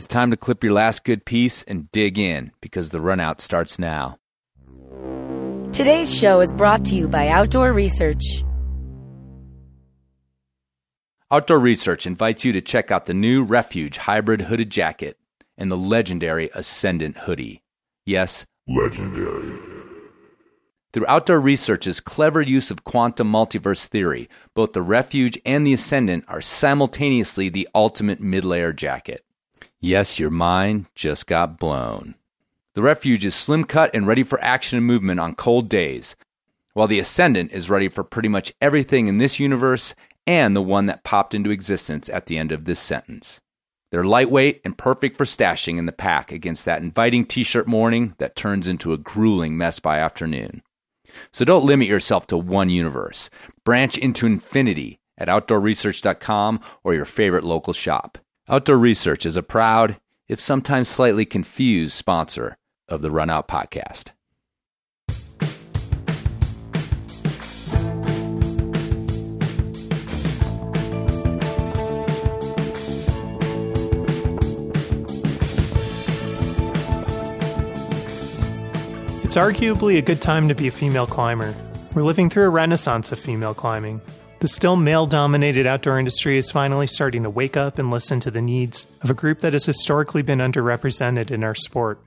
[0.00, 3.42] It's time to clip your last good piece and dig in because the run out
[3.42, 4.16] starts now.
[5.72, 8.42] Today's show is brought to you by Outdoor Research.
[11.30, 15.18] Outdoor Research invites you to check out the new Refuge hybrid hooded jacket
[15.58, 17.62] and the legendary Ascendant hoodie.
[18.06, 19.52] Yes, Legendary.
[20.94, 26.24] Through Outdoor Research's clever use of quantum multiverse theory, both the Refuge and the Ascendant
[26.26, 29.26] are simultaneously the ultimate mid layer jacket.
[29.82, 32.14] Yes, your mind just got blown.
[32.74, 36.16] The Refuge is slim cut and ready for action and movement on cold days,
[36.74, 39.94] while the Ascendant is ready for pretty much everything in this universe
[40.26, 43.40] and the one that popped into existence at the end of this sentence.
[43.90, 48.14] They're lightweight and perfect for stashing in the pack against that inviting t shirt morning
[48.18, 50.62] that turns into a grueling mess by afternoon.
[51.32, 53.30] So don't limit yourself to one universe.
[53.64, 58.18] Branch into infinity at outdoorresearch.com or your favorite local shop.
[58.52, 62.56] Outdoor Research is a proud, if sometimes slightly confused, sponsor
[62.88, 64.10] of the Run Out podcast.
[79.22, 81.54] It's arguably a good time to be a female climber.
[81.94, 84.00] We're living through a renaissance of female climbing.
[84.40, 88.30] The still male dominated outdoor industry is finally starting to wake up and listen to
[88.30, 92.00] the needs of a group that has historically been underrepresented in our sport.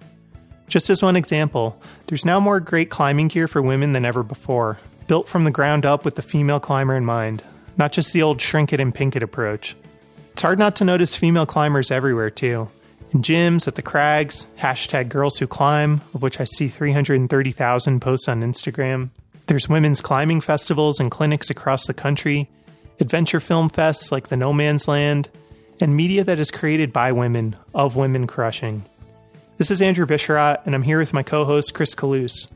[0.67, 4.79] Just as one example, there's now more great climbing gear for women than ever before,
[5.05, 7.43] built from the ground up with the female climber in mind,
[7.77, 9.75] not just the old shrink it and pink it approach.
[10.31, 12.67] It's hard not to notice female climbers everywhere, too.
[13.11, 18.27] In gyms, at the crags, hashtag girls who climb, of which I see 330,000 posts
[18.27, 19.11] on Instagram.
[19.53, 22.49] There's women's climbing festivals and clinics across the country,
[22.99, 25.29] adventure film fests like the No Man's Land,
[25.79, 28.83] and media that is created by women, of women crushing.
[29.57, 32.51] This is Andrew Bisharat, and I'm here with my co host, Chris Kalous.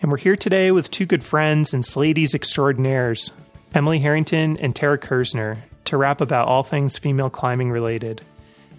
[0.00, 3.32] And we're here today with two good friends and Sladies extraordinaires,
[3.74, 8.22] Emily Harrington and Tara Kerzhner, to rap about all things female climbing related.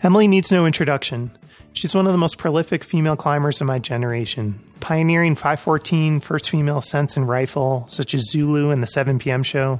[0.02, 1.30] Emily needs no introduction.
[1.74, 6.80] She's one of the most prolific female climbers of my generation, pioneering 514 first female
[6.80, 9.44] ascents and rifle, such as Zulu and the 7 p.m.
[9.44, 9.80] show,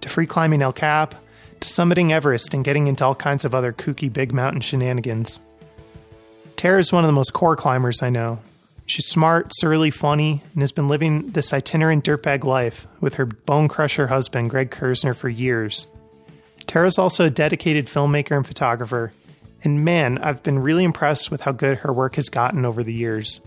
[0.00, 1.14] to free climbing El Cap,
[1.60, 5.40] to summiting Everest and getting into all kinds of other kooky big mountain shenanigans.
[6.56, 8.38] Tara is one of the most core climbers I know.
[8.86, 13.68] She's smart, surly, funny, and has been living this itinerant dirtbag life with her bone
[13.68, 15.86] crusher husband, Greg Kerzhner, for years.
[16.66, 19.12] Tara's also a dedicated filmmaker and photographer,
[19.62, 22.92] and man, I've been really impressed with how good her work has gotten over the
[22.92, 23.40] years.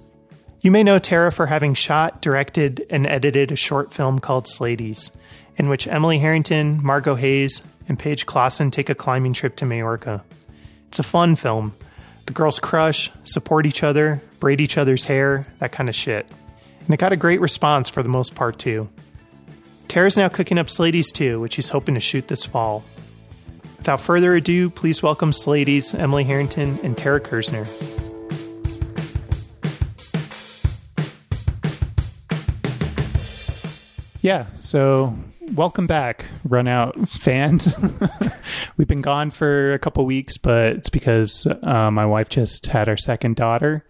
[0.63, 5.11] You may know Tara for having shot, directed, and edited a short film called Sladies,
[5.57, 10.23] in which Emily Harrington, Margo Hayes, and Paige Claassen take a climbing trip to Majorca.
[10.87, 11.75] It's a fun film.
[12.27, 16.25] The girls crush, support each other, braid each other's hair, that kind of shit.
[16.79, 18.87] And it got a great response for the most part, too.
[19.89, 22.85] Tara's now cooking up Sladies 2, which she's hoping to shoot this fall.
[23.79, 27.67] Without further ado, please welcome Sladies, Emily Harrington, and Tara Kerzhner.
[34.23, 35.17] Yeah, so
[35.53, 37.75] welcome back, Run Out fans.
[38.77, 42.87] We've been gone for a couple weeks, but it's because uh, my wife just had
[42.87, 43.85] our second daughter,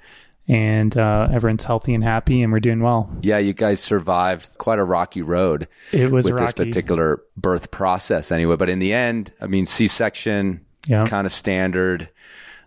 [0.48, 3.16] and uh, everyone's healthy and happy, and we're doing well.
[3.22, 5.68] Yeah, you guys survived quite a rocky road.
[5.92, 6.46] It was with rocky.
[6.46, 8.56] this particular birth process, anyway.
[8.56, 11.06] But in the end, I mean, C-section, Yeah.
[11.06, 12.10] kind of standard.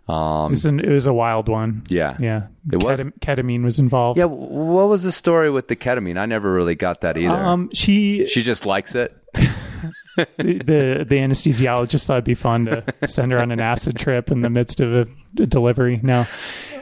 [0.09, 1.83] It Um, was, an, it was a wild one.
[1.89, 2.99] yeah, Yeah, It was?
[2.99, 4.17] Ketam- ketamine was involved.
[4.17, 6.17] Yeah, what was the story with the ketamine?
[6.17, 7.33] I never really got that either.
[7.33, 9.13] Um, she she just likes it.
[10.15, 14.41] the the anesthesiologist thought it'd be fun to send her on an acid trip in
[14.41, 15.07] the midst of a,
[15.41, 15.99] a delivery.
[16.01, 16.25] No,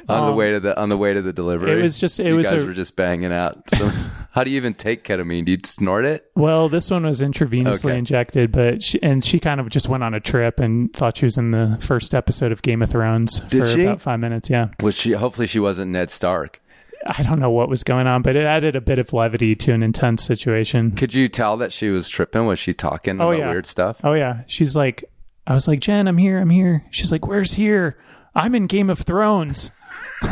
[0.08, 1.72] on the way to the on the way to the delivery.
[1.74, 3.58] Um, it was just- it you was guys a- were just banging out.
[3.76, 3.92] So,
[4.36, 5.46] how do you even take ketamine?
[5.46, 6.30] Do you snort it?
[6.36, 7.98] well, this one was intravenously Okay.
[7.98, 11.26] injected, but she, and she kind of just went on a trip and thought she
[11.26, 13.84] was in the first episode of Game of Thrones Did for she?
[13.86, 14.50] about five minutes.
[14.50, 15.14] Yeah, Was she?
[15.14, 16.62] Hopefully, she wasn't Ned Stark.
[17.08, 19.72] I don't know what was going on, but it added a bit of levity to
[19.74, 20.92] an intense situation.
[20.92, 22.46] Could you tell that she was tripping?
[22.48, 23.52] Was she talking Oh, about yeah.
[23.52, 23.98] weird stuff?
[24.04, 25.06] Oh yeah, she's like,
[25.48, 26.84] I was like, Jen, I'm here, I'm here.
[26.90, 27.98] She's like, Where's here?
[28.34, 29.72] I'm in Game of Thrones.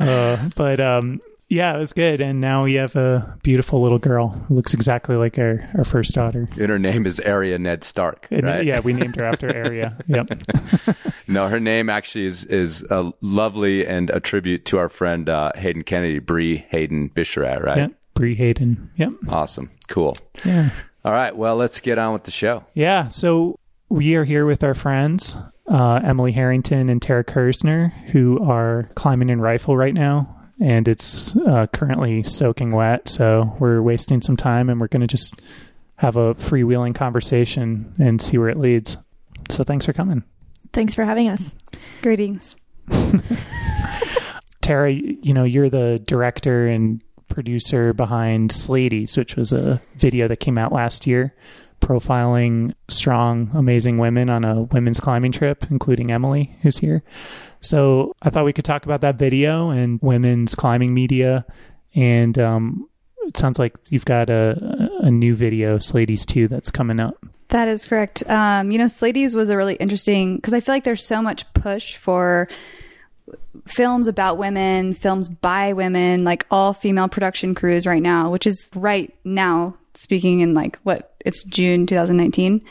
[0.00, 1.20] uh, but um,
[1.52, 5.16] yeah, it was good, and now we have a beautiful little girl who looks exactly
[5.16, 6.48] like our, our first daughter.
[6.58, 8.64] And her name is Arya Ned Stark, And, right?
[8.64, 9.98] Yeah, we named her after Arya.
[10.06, 10.42] Yep.
[11.28, 15.52] No, her name actually is is a lovely and a tribute to our friend uh,
[15.54, 17.78] Hayden Kennedy, Bree Hayden Bisharat, right?
[17.78, 17.92] Yep.
[18.14, 18.90] Bree Hayden.
[18.96, 19.12] Yep.
[19.28, 20.14] Awesome, cool.
[20.44, 20.70] Yeah.
[21.04, 22.64] All right, well, let's get on with the show.
[22.74, 23.08] Yeah.
[23.08, 23.58] So
[23.88, 25.36] we are here with our friends,
[25.68, 30.41] uh, Emily Harrington and Tara Kerzhner, who are climbing in rifle right now.
[30.60, 33.08] And it's uh, currently soaking wet.
[33.08, 35.40] So we're wasting some time and we're going to just
[35.96, 38.96] have a freewheeling conversation and see where it leads.
[39.50, 40.24] So thanks for coming.
[40.72, 41.54] Thanks for having us.
[42.02, 42.56] Greetings.
[44.60, 50.40] Tara, you know, you're the director and producer behind Slady's, which was a video that
[50.40, 51.34] came out last year
[51.82, 57.02] profiling strong, amazing women on a women's climbing trip, including Emily, who's here.
[57.60, 61.44] So I thought we could talk about that video and women's climbing media.
[61.94, 62.88] And um,
[63.22, 67.18] it sounds like you've got a, a new video, Slady's 2, that's coming out.
[67.48, 68.28] That is correct.
[68.30, 71.52] Um, you know, Slady's was a really interesting because I feel like there's so much
[71.52, 72.48] push for
[73.66, 78.70] films about women, films by women, like all female production crews right now, which is
[78.74, 82.62] right now speaking in like what it's June 2019.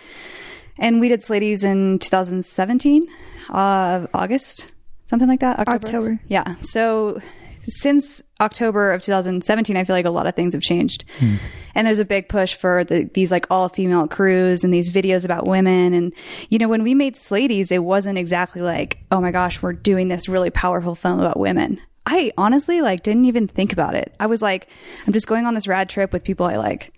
[0.77, 3.07] And we did Slady's in 2017,
[3.50, 4.71] uh, August,
[5.06, 5.59] something like that.
[5.59, 5.85] October.
[5.85, 6.19] October.
[6.27, 6.56] Yeah.
[6.62, 7.19] So
[7.62, 11.06] since October of 2017, I feel like a lot of things have changed.
[11.19, 11.35] Hmm.
[11.75, 15.23] And there's a big push for the, these like all female crews and these videos
[15.23, 15.94] about women.
[15.94, 16.13] And,
[16.50, 20.07] you know, when we made Slady's, it wasn't exactly like, oh my gosh, we're doing
[20.07, 21.79] this really powerful film about women.
[22.06, 24.15] I honestly like didn't even think about it.
[24.19, 24.68] I was like,
[25.06, 26.91] I'm just going on this rad trip with people I like.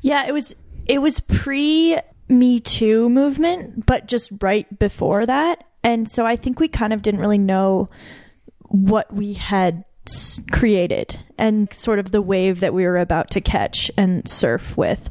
[0.00, 0.54] Yeah, it was
[0.86, 1.98] it was pre
[2.28, 5.64] Me Too movement, but just right before that.
[5.82, 7.88] And so I think we kind of didn't really know
[8.68, 9.84] what we had
[10.50, 15.10] created and sort of the wave that we were about to catch and surf with.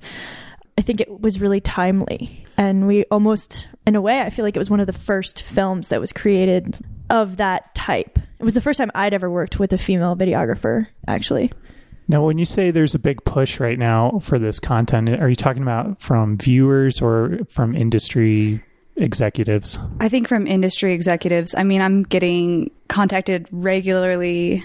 [0.78, 2.46] I think it was really timely.
[2.58, 5.42] And we almost, in a way, I feel like it was one of the first
[5.42, 6.78] films that was created
[7.10, 8.20] of that type.
[8.40, 11.52] It was the first time I'd ever worked with a female videographer, actually.
[12.10, 15.36] Now, when you say there's a big push right now for this content, are you
[15.36, 18.64] talking about from viewers or from industry
[18.96, 19.78] executives?
[20.00, 21.54] I think from industry executives.
[21.56, 24.64] I mean, I'm getting contacted regularly,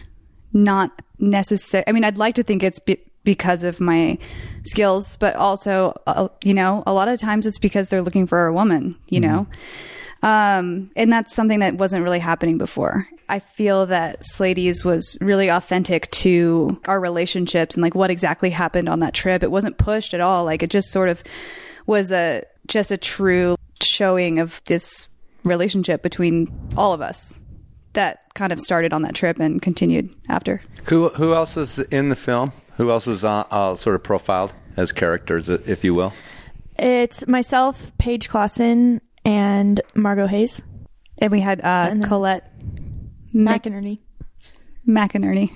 [0.55, 1.85] not necessary.
[1.87, 4.17] I mean, I'd like to think it's be- because of my
[4.65, 8.47] skills, but also, uh, you know, a lot of times it's because they're looking for
[8.47, 9.31] a woman, you mm-hmm.
[9.31, 9.47] know?
[10.25, 13.07] Um, and that's something that wasn't really happening before.
[13.29, 18.89] I feel that Slady's was really authentic to our relationships and like what exactly happened
[18.89, 19.43] on that trip.
[19.43, 20.45] It wasn't pushed at all.
[20.47, 21.23] Like it just sort of
[21.87, 25.09] was a just a true showing of this
[25.43, 27.39] relationship between all of us
[27.93, 30.63] that kind of started on that trip and continued after.
[30.85, 32.53] Who who else was in the film?
[32.79, 36.15] Who else was uh, uh, sort of profiled as characters, if you will?
[36.77, 40.61] It's myself, Paige Claassen, and Margo Hayes.
[41.19, 42.51] And we had uh, Colette
[43.35, 44.01] McInerney.
[44.87, 45.51] McInerney.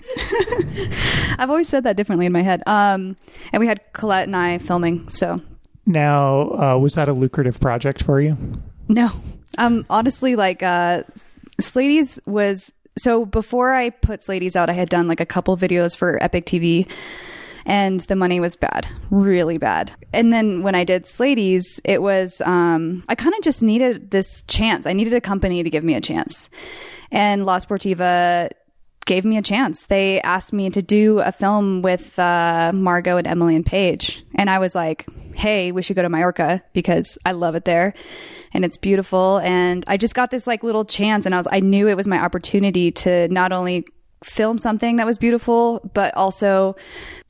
[1.39, 2.63] I've always said that differently in my head.
[2.67, 3.17] Um,
[3.53, 5.09] and we had Colette and I filming.
[5.09, 5.41] So
[5.87, 8.37] now, uh, was that a lucrative project for you?
[8.89, 9.11] No.
[9.59, 11.03] Um, honestly, like uh,
[11.61, 15.97] Slady's was so before I put Slady's out, I had done like a couple videos
[15.97, 16.89] for Epic TV
[17.69, 19.93] and the money was bad, really bad.
[20.13, 24.43] And then when I did Slady's, it was, um, I kind of just needed this
[24.49, 24.87] chance.
[24.87, 26.49] I needed a company to give me a chance.
[27.13, 28.49] And La Sportiva
[29.05, 29.87] gave me a chance.
[29.87, 34.25] They asked me to do a film with uh, Margo and Emily and Paige.
[34.35, 37.95] And I was like, hey, we should go to Mallorca because I love it there
[38.53, 39.39] and it's beautiful.
[39.39, 42.07] And I just got this like little chance and I was, I knew it was
[42.07, 43.87] my opportunity to not only
[44.25, 46.77] film something that was beautiful, but also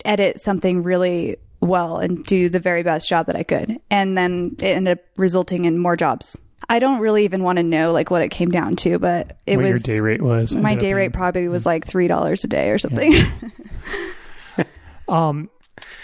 [0.05, 3.81] edit something really well and do the very best job that I could.
[3.91, 6.39] And then it ended up resulting in more jobs.
[6.69, 9.57] I don't really even want to know like what it came down to, but it
[9.57, 10.55] what was your day rate was.
[10.55, 13.13] My day rate probably was like three dollars a day or something.
[13.13, 14.65] Yeah.
[15.09, 15.49] um,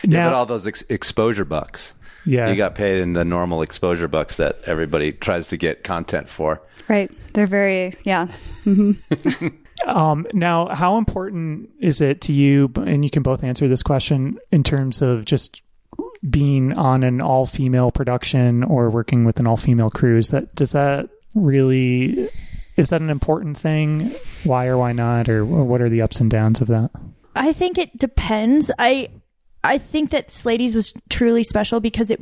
[0.04, 1.94] now, yeah, but all those ex- exposure bucks.
[2.24, 6.30] Yeah, you got paid in the normal exposure bucks that everybody tries to get content
[6.30, 6.62] for.
[6.88, 8.28] Right, they're very yeah.
[8.64, 9.48] Mm-hmm.
[9.84, 12.72] Um, now, how important is it to you?
[12.76, 15.62] And you can both answer this question in terms of just
[16.28, 20.16] being on an all female production or working with an all female crew.
[20.16, 22.30] Is that does that really
[22.76, 24.12] is that an important thing?
[24.44, 25.28] Why or why not?
[25.28, 26.90] Or, or what are the ups and downs of that?
[27.36, 28.70] I think it depends.
[28.78, 29.10] I
[29.62, 32.20] I think that Slady's was truly special because it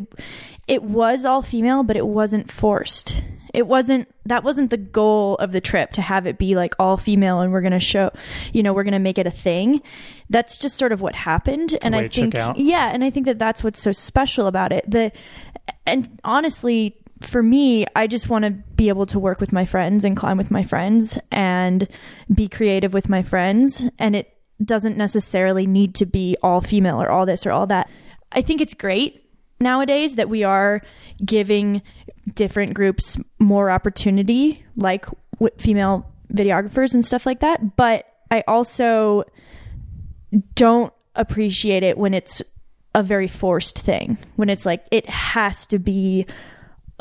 [0.67, 5.53] it was all female, but it wasn't forced it wasn't that wasn't the goal of
[5.53, 8.11] the trip to have it be like all female and we're going to show
[8.53, 9.83] you know we're going to make it a thing.
[10.31, 13.39] That's just sort of what happened it's and i think yeah and i think that
[13.39, 14.91] that's what's so special about it.
[14.91, 15.13] The
[15.87, 20.05] and honestly for me i just want to be able to work with my friends
[20.05, 21.87] and climb with my friends and
[22.35, 27.11] be creative with my friends and it doesn't necessarily need to be all female or
[27.11, 27.89] all this or all that.
[28.33, 29.25] I think it's great
[29.61, 30.83] nowadays that we are
[31.25, 31.83] giving
[32.35, 37.77] different groups more opportunity, like w- female videographers and stuff like that.
[37.77, 39.25] But I also
[40.55, 42.43] don't appreciate it when it's
[42.95, 46.27] a very forced thing, when it's like it has to be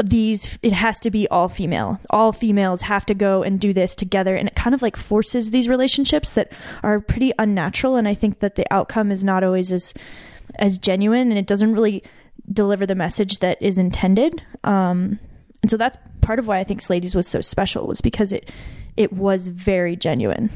[0.03, 3.93] these it has to be all female all females have to go and do this
[3.93, 6.51] together and it kind of like forces these relationships that
[6.81, 9.93] are pretty unnatural and i think that the outcome is not always as
[10.55, 12.03] as genuine and it doesn't really
[12.51, 15.19] deliver the message that is intended um
[15.62, 18.50] and so that's part of why i think Slady's was so special was because it
[18.98, 20.50] it was very genuine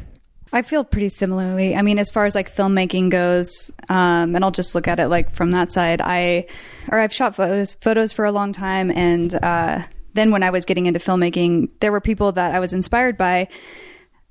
[0.53, 1.75] I feel pretty similarly.
[1.75, 5.09] I mean, as far as like filmmaking goes, um, and I'll just look at it
[5.09, 5.99] like from that side.
[6.01, 6.47] I,
[6.89, 9.81] or I've shot photos, photos for a long time, and uh,
[10.13, 13.49] then when I was getting into filmmaking, there were people that I was inspired by.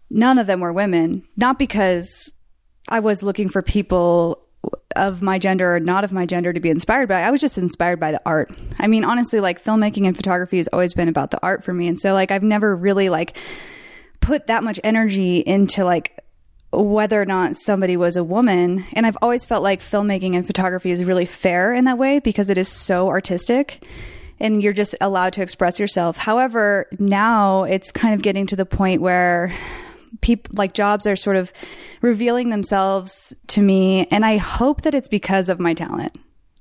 [0.08, 2.32] None of them were women, not because
[2.88, 4.43] I was looking for people
[4.96, 7.22] of my gender or not of my gender to be inspired by.
[7.22, 8.50] I was just inspired by the art.
[8.78, 11.88] I mean, honestly, like filmmaking and photography has always been about the art for me,
[11.88, 13.36] and so like I've never really like
[14.20, 16.18] put that much energy into like
[16.72, 18.84] whether or not somebody was a woman.
[18.92, 22.50] And I've always felt like filmmaking and photography is really fair in that way because
[22.50, 23.86] it is so artistic
[24.40, 26.16] and you're just allowed to express yourself.
[26.16, 29.54] However, now it's kind of getting to the point where
[30.24, 31.52] people like jobs are sort of
[32.00, 36.16] revealing themselves to me and I hope that it's because of my talent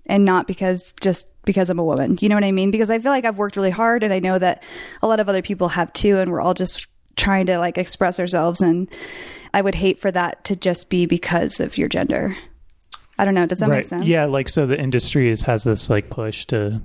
[0.05, 2.17] and not because just because I'm a woman.
[2.19, 2.71] You know what I mean?
[2.71, 4.63] Because I feel like I've worked really hard and I know that
[5.01, 8.19] a lot of other people have too and we're all just trying to like express
[8.19, 8.89] ourselves and
[9.53, 12.35] I would hate for that to just be because of your gender.
[13.17, 13.45] I don't know.
[13.45, 13.77] Does that right.
[13.77, 14.05] make sense?
[14.05, 16.81] Yeah, like so the industry is, has this like push to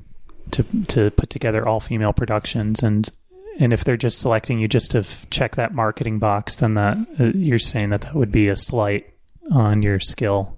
[0.52, 3.10] to to put together all female productions and
[3.58, 6.96] and if they're just selecting you just to f- check that marketing box then that
[7.20, 9.12] uh, you're saying that that would be a slight
[9.50, 10.54] on your skill.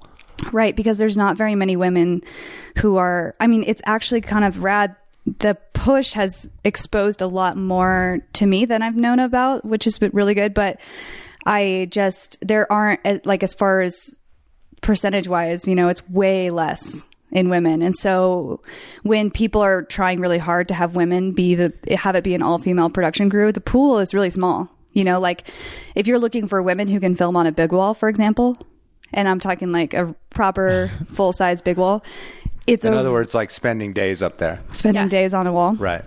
[0.52, 2.22] Right, because there's not very many women
[2.78, 4.96] who are I mean, it's actually kind of rad
[5.38, 9.98] the push has exposed a lot more to me than I've known about, which has
[9.98, 10.54] been really good.
[10.54, 10.80] But
[11.46, 14.16] I just, there aren't, uh, like, as far as
[14.80, 17.82] percentage wise, you know, it's way less in women.
[17.82, 18.60] And so
[19.02, 22.42] when people are trying really hard to have women be the, have it be an
[22.42, 24.68] all female production crew, the pool is really small.
[24.92, 25.48] You know, like
[25.94, 28.56] if you're looking for women who can film on a big wall, for example,
[29.12, 32.04] and I'm talking like a proper full size big wall,
[32.66, 34.60] it's In a, other words, like spending days up there.
[34.72, 35.08] spending Yeah.
[35.08, 35.74] days on a wall.
[35.74, 36.04] Right.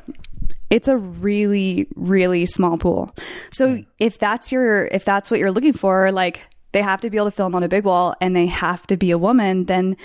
[0.69, 3.07] it's a really really small pool
[3.51, 3.85] so mm.
[3.99, 6.41] if that's your if that's what you're looking for like
[6.73, 8.97] they have to be able to film on a big wall and they have to
[8.97, 9.95] be a woman then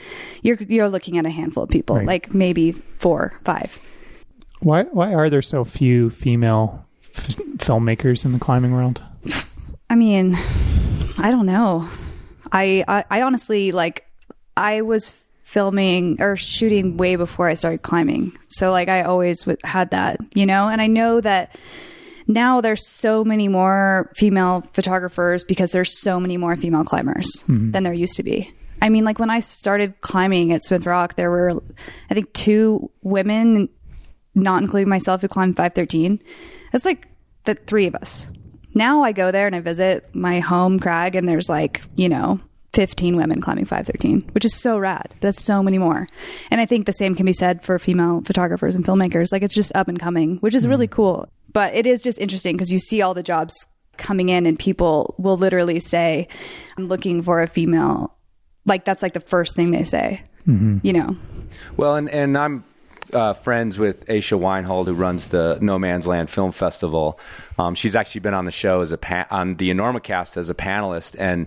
[0.42, 2.06] you're you're looking at a handful of people Right.
[2.06, 3.78] like maybe four five
[4.60, 6.84] Why why are there so few female
[7.14, 9.02] f- filmmakers in the climbing world?
[9.90, 10.36] i mean
[11.18, 11.88] i don't know
[12.52, 14.04] I, I i honestly like
[14.56, 19.56] i was filming or shooting way before i started climbing so like i always w-
[19.64, 21.56] had that you know and i know that
[22.28, 27.72] now there's so many more female photographers because there's so many more female climbers mm-hmm.
[27.72, 28.54] than there used to be.
[28.80, 31.60] I mean, like when I started climbing at Smith Rock, there were,
[32.10, 33.68] I think, two women,
[34.34, 36.22] not including myself, who climbed 513.
[36.70, 37.08] That's like
[37.44, 38.30] the three of us.
[38.74, 42.40] Now I go there and I visit my home crag, and there's like, you know,
[42.74, 45.14] 15 women climbing 513, which is so rad.
[45.20, 46.06] That's so many more.
[46.50, 49.32] And I think the same can be said for female photographers and filmmakers.
[49.32, 50.94] Like it's just up and coming, which is really mm-hmm.
[50.94, 51.28] cool.
[51.52, 55.14] But it is just interesting because you see all the jobs coming in and people
[55.18, 56.28] will literally say,
[56.76, 58.14] I'm looking for a female.
[58.64, 60.22] Like that's like the first thing they say,
[60.82, 61.16] you know?
[61.76, 62.64] Well, and, and I'm
[63.12, 67.18] uh, friends with Aisha Weinhold, who runs the No Man's Land Film Festival.
[67.58, 70.54] Um, she's actually been on the show as a pa- on the Enormocast as a
[70.54, 71.46] panelist, and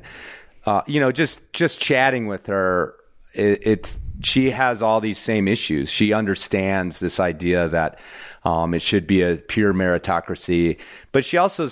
[0.65, 2.95] uh, you know, just just chatting with her,
[3.33, 5.89] it, it's she has all these same issues.
[5.89, 7.99] She understands this idea that
[8.43, 10.77] um, it should be a pure meritocracy,
[11.11, 11.69] but she also,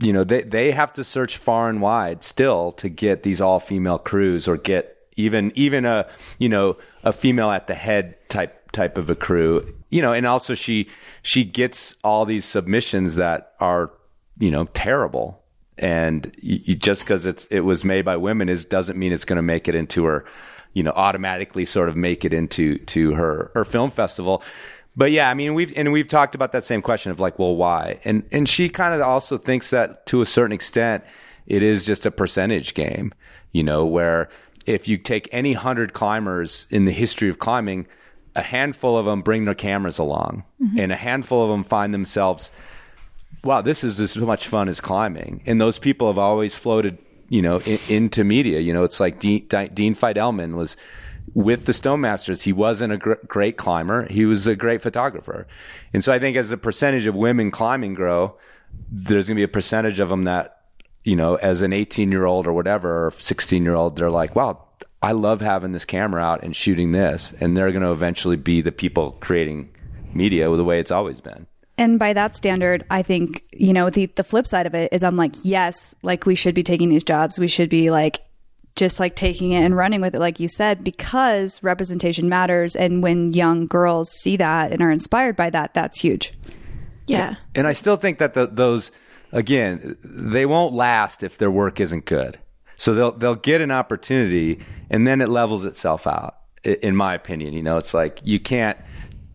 [0.00, 3.60] you know, they they have to search far and wide still to get these all
[3.60, 8.72] female crews or get even even a you know a female at the head type
[8.72, 10.88] type of a crew you know and also she
[11.22, 13.90] she gets all these submissions that are
[14.38, 15.42] you know terrible
[15.78, 19.24] and you, you, just because it's it was made by women is doesn't mean it's
[19.24, 20.24] going to make it into her
[20.72, 24.42] you know automatically sort of make it into to her her film festival.
[24.96, 27.56] But yeah i mean we've and we've talked about that same question of like well
[27.56, 28.00] why?
[28.04, 31.04] And and she kind of also thinks that to a certain extent
[31.46, 33.12] it is just a percentage game
[33.52, 34.28] you know where
[34.66, 37.86] if you take any 100 climbers in the history of climbing
[38.36, 40.44] a handful of them bring their cameras along.
[40.62, 40.78] Mm-hmm.
[40.78, 42.50] And a handful of them find themselves
[43.42, 45.42] wow, this is as much fun as climbing.
[45.46, 46.98] And those people have always floated,
[47.30, 48.60] you know, in, into media.
[48.60, 50.76] You know, it's like Dean, Dean Fidelman was
[51.32, 54.06] with the Stone Masters, he wasn't a gr- great climber.
[54.10, 55.46] He was a great photographer.
[55.94, 58.36] And so I think as the percentage of women climbing grow,
[58.90, 60.62] there's going to be a percentage of them that,
[61.04, 64.34] you know, as an 18 year old or whatever, or 16 year old, they're like,
[64.34, 64.66] wow,
[65.00, 67.32] I love having this camera out and shooting this.
[67.40, 69.72] And they're going to eventually be the people creating
[70.12, 71.46] media the way it's always been.
[71.80, 75.02] And by that standard, I think, you know, the, the flip side of it is
[75.02, 77.38] I'm like, yes, like we should be taking these jobs.
[77.38, 78.20] We should be like,
[78.76, 82.76] just like taking it and running with it, like you said, because representation matters.
[82.76, 86.34] And when young girls see that and are inspired by that, that's huge.
[87.06, 87.36] Yeah.
[87.54, 88.90] And I still think that the, those,
[89.32, 92.38] again, they won't last if their work isn't good.
[92.76, 94.58] So they'll they'll get an opportunity,
[94.88, 96.36] and then it levels itself out.
[96.64, 98.78] In my opinion, you know, it's like you can't.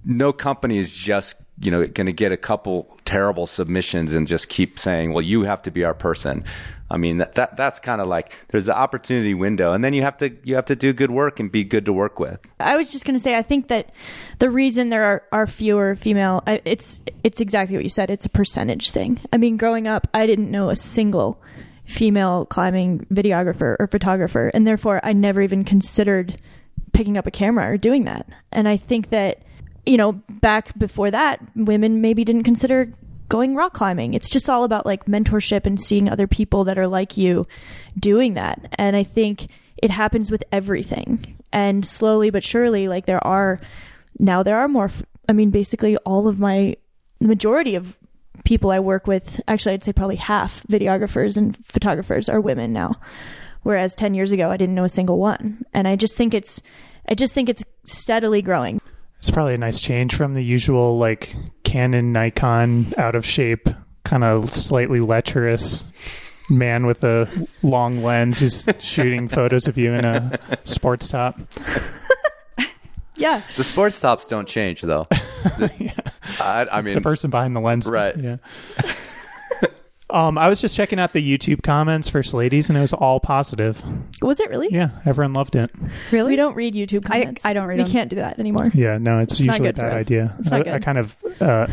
[0.03, 4.49] No company is just you know going to get a couple terrible submissions and just
[4.49, 6.43] keep saying, "Well, you have to be our person."
[6.89, 10.03] I mean, that, that that's kind of like there's the opportunity window, and then you
[10.03, 12.39] have to you have to do good work and be good to work with.
[12.59, 13.91] I was just going to say, I think that
[14.39, 18.11] the reason there are, are fewer female, it's it's exactly what you said.
[18.11, 19.19] It's a percentage thing.
[19.33, 21.41] I mean, growing up, I didn't know a single
[21.85, 26.39] female climbing videographer or photographer, and therefore, I never even considered
[26.93, 28.27] picking up a camera or doing that.
[28.51, 29.41] And I think that
[29.85, 32.91] you know, back before that, women maybe didn't consider
[33.29, 34.13] going rock climbing.
[34.13, 37.47] It's just all about like mentorship and seeing other people that are like you
[37.99, 38.73] doing that.
[38.77, 41.37] And I think it happens with everything.
[41.51, 43.59] And slowly but surely, like there are
[44.19, 44.91] now there are more.
[45.27, 46.75] I mean, basically all of my
[47.19, 47.97] the majority of
[48.43, 52.95] people I work with, actually, I'd say probably half videographers and photographers are women now.
[53.63, 55.65] Whereas 10 years ago, I didn't know a single one.
[55.73, 56.61] And I just think it's,
[57.09, 58.79] I just think it's steadily growing.
[59.25, 63.67] It's probably a nice change from the usual like Canon, Nikon, out of shape,
[64.03, 65.83] kind of slightly lecherous
[66.47, 67.27] man with a
[67.63, 71.39] long lens who's shooting photos of you in a sports top.
[73.17, 73.41] Yeah.
[73.55, 75.07] The sports tops don't change though.
[75.11, 78.15] I, I mean, The person behind the lens, Right.
[78.15, 78.37] Yeah.
[80.15, 83.19] Um, I was just checking out the YouTube comments for Ladies, and it was all
[83.19, 83.83] positive.
[84.21, 84.69] Was it really?
[84.71, 85.69] Yeah, everyone loved it.
[86.11, 86.31] Really?
[86.31, 87.45] We don't read YouTube I- comments.
[87.45, 87.91] I don't read We them.
[87.91, 88.65] can't do that anymore.
[88.73, 90.01] Yeah, no, it's, It's not usually a good for bad us.
[90.07, 90.35] idea.
[90.39, 90.73] It's not I, good.
[90.73, 91.67] I kind of, uh,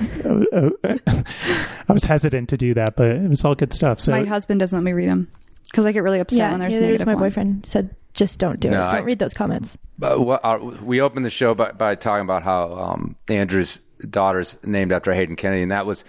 [0.52, 0.98] uh, uh,
[1.88, 4.00] I was hesitant to do that, but it was all good stuff.
[4.00, 5.28] So My husband doesn't let me read them
[5.70, 6.50] because I get really upset Yeah.
[6.50, 7.32] when there's neither does negative my ones.
[7.34, 8.90] boyfriend said, just don't do No, it.
[8.90, 9.78] Don't read those comments.
[10.02, 14.56] Uh, what, uh, we opened the show by, by talking about how um, Andrew's daughter's
[14.64, 16.04] named after Hayden Kennedy, and that was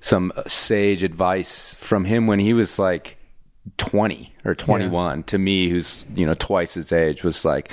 [0.00, 3.16] some uh, sage advice from him when he was like
[3.76, 7.70] 20 or 21 to me, who's you know twice his age, was like,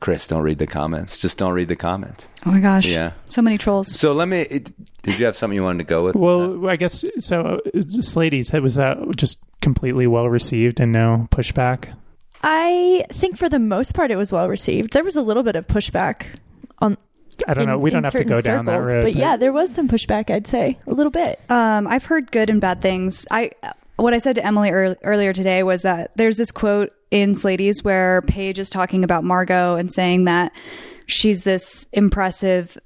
[0.00, 1.18] Chris, don't read the comments.
[1.18, 2.28] Just don't read the comments.
[2.46, 2.86] Oh my gosh.
[2.86, 3.12] Yeah.
[3.26, 3.92] So many trolls.
[3.92, 4.42] So let me.
[4.42, 6.14] It, did you have something you wanted to go with?
[6.14, 7.60] Well, I guess so.
[7.74, 11.92] uh, Slady's was that just completely well received and no pushback.
[12.42, 14.92] I think for the most part, it was well received.
[14.92, 16.26] There was a little bit of pushback
[16.78, 16.96] on.
[17.46, 17.78] I don't in- know.
[17.78, 19.02] We don't have to certain go down that road.
[19.02, 20.30] But yeah, there was some pushback.
[20.30, 21.40] I'd say a little bit.
[21.48, 23.26] Um, I've heard good and bad things.
[23.30, 23.52] I
[23.96, 27.82] what I said to Emily ear- earlier today was that there's this quote in Slady's
[27.82, 30.52] where Paige is talking about Margo and saying that
[31.06, 32.78] she's this impressive,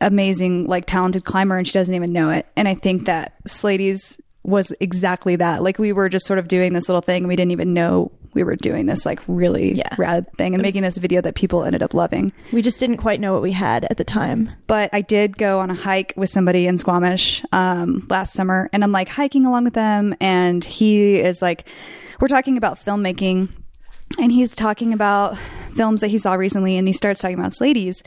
[0.00, 2.46] amazing, like talented climber, and she doesn't even know it.
[2.56, 5.62] And I think that Slady's was exactly that.
[5.62, 8.10] Like we were just sort of doing this little thing, and we didn't even know
[8.34, 9.94] we were doing this like really Yeah.
[9.98, 12.32] rad thing and was- making this video that people ended up loving.
[12.52, 14.50] We just didn't quite know what we had at the time.
[14.66, 18.82] but I did go on a hike with somebody in Squamish um, last summer, and
[18.84, 21.64] I'm like hiking along with them, and he is like,
[22.20, 23.48] we're talking about filmmaking,
[24.18, 25.36] and he's talking about
[25.74, 28.02] films that he saw recently, and he starts talking about Sladies.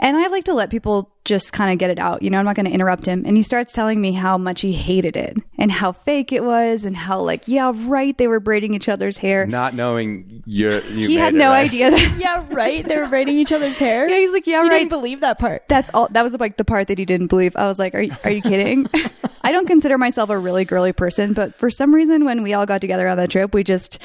[0.00, 2.22] And I like to let people just kind of get it out.
[2.22, 3.22] You know, I'm not going to interrupt him.
[3.24, 6.84] And he starts telling me how much he hated it and how fake it was
[6.84, 9.46] and how, like, yeah, right, they were braiding each other's hair.
[9.46, 11.66] not knowing you're, you he had it, no right?
[11.66, 12.16] idea that.
[12.18, 12.86] Yeah, right.
[12.86, 14.08] They were braiding each other's hair.
[14.08, 14.78] Yeah, he's like, yeah, He right.
[14.78, 15.64] didn't believe that part.
[15.68, 16.08] That's all.
[16.10, 17.56] That was like the part that he didn't believe.
[17.56, 18.86] I was like, "Are you, are you kidding?"
[19.42, 22.66] I don't consider myself a really girly person, but for some reason, when we all
[22.66, 23.98] got together on that trip, we just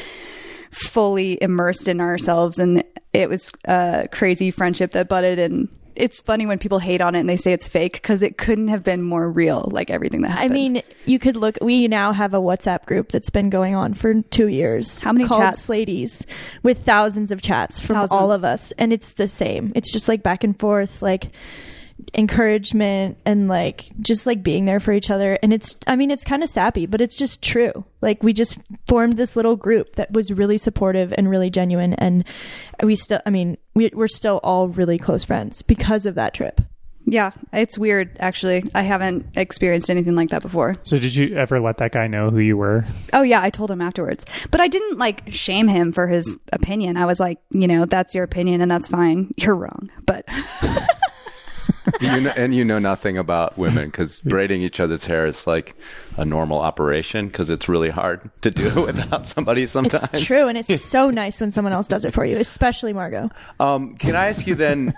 [0.72, 5.40] fully immersed in ourselves, and it was a crazy friendship that budded.
[5.40, 8.38] And it's funny when people hate on it and they say it's fake because it
[8.38, 9.68] couldn't have been more real.
[9.72, 10.52] Like everything that happened.
[10.52, 11.58] I mean, you could look.
[11.62, 15.04] We now have a WhatsApp group that's been going on for two years.
[15.04, 15.70] How many called chats?
[15.70, 16.26] Ladies,
[16.64, 18.20] with thousands of chats from Thousands.
[18.20, 19.72] all of us, and it's the same.
[19.76, 21.28] It's just like back and forth, like
[22.14, 25.38] encouragement and like just like being there for each other.
[25.44, 27.86] And it's, I mean, it's kind of sappy, but it's just true.
[28.02, 28.58] Like we just
[28.88, 32.24] formed this little group that was really supportive and really genuine, and
[32.82, 36.62] we still, I mean, we, we're still all really close friends because of that trip.
[37.06, 38.64] Yeah, it's weird actually.
[38.76, 40.76] I haven't experienced anything like that before.
[40.84, 42.86] So did you ever let that guy know who you were?
[43.14, 44.26] Oh yeah, I told him afterwards.
[44.52, 46.98] But I didn't like shame him for his opinion.
[46.98, 49.34] I was like, you know, that's your opinion and that's fine.
[49.38, 49.90] You're wrong.
[50.06, 50.26] But
[52.02, 55.76] you know, and you know nothing about women because braiding each other's hair is like
[56.18, 60.04] a normal operation because it's really hard to do without somebody sometimes.
[60.14, 63.30] It's true, and it's so nice when someone else does it for you, especially Margo.
[63.60, 64.94] Um, can I ask you then,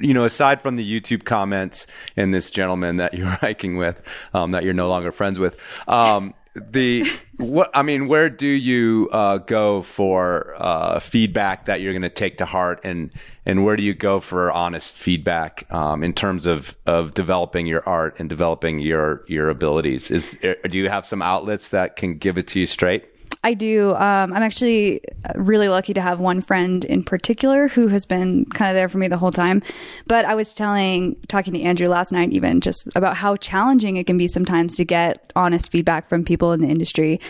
[0.00, 4.00] you know, aside from the YouTube comments and this gentleman that you're hiking with,
[4.34, 5.56] um, that you're no longer friends with,
[5.88, 7.04] um, the
[7.36, 12.08] what I mean, where do you uh, go for uh, feedback that you're going to
[12.08, 13.10] take to heart, and
[13.44, 17.86] and where do you go for honest feedback um, in terms of of developing your
[17.86, 20.10] art and developing your your abilities?
[20.10, 23.04] Is do you have some outlets that can give it to you straight?
[23.44, 23.94] I do.
[23.94, 25.00] Um, I'm actually
[25.36, 28.98] really lucky to have one friend in particular who has been kind of there for
[28.98, 29.62] me the whole time.
[30.06, 34.06] But I was telling, talking to Andrew last night, even just about how challenging it
[34.06, 37.20] can be sometimes to get honest feedback from people in the industry.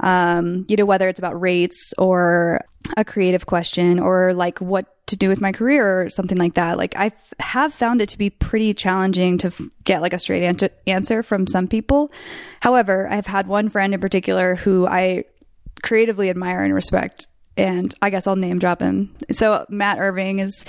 [0.00, 2.64] Um, you know, whether it's about rates or
[2.96, 6.76] a creative question or like what to do with my career or something like that.
[6.76, 10.42] Like I have found it to be pretty challenging to f- get like a straight
[10.42, 12.10] answer, answer from some people.
[12.60, 15.24] However, I've had one friend in particular who I
[15.82, 17.28] creatively admire and respect.
[17.56, 19.14] And I guess I'll name drop him.
[19.32, 20.64] So Matt Irving is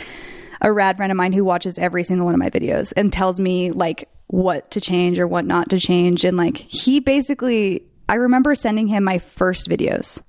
[0.62, 3.40] a rad friend of mine who watches every single one of my videos and tells
[3.40, 6.24] me like what to change or what not to change.
[6.24, 10.22] And like he basically, I remember sending him my first videos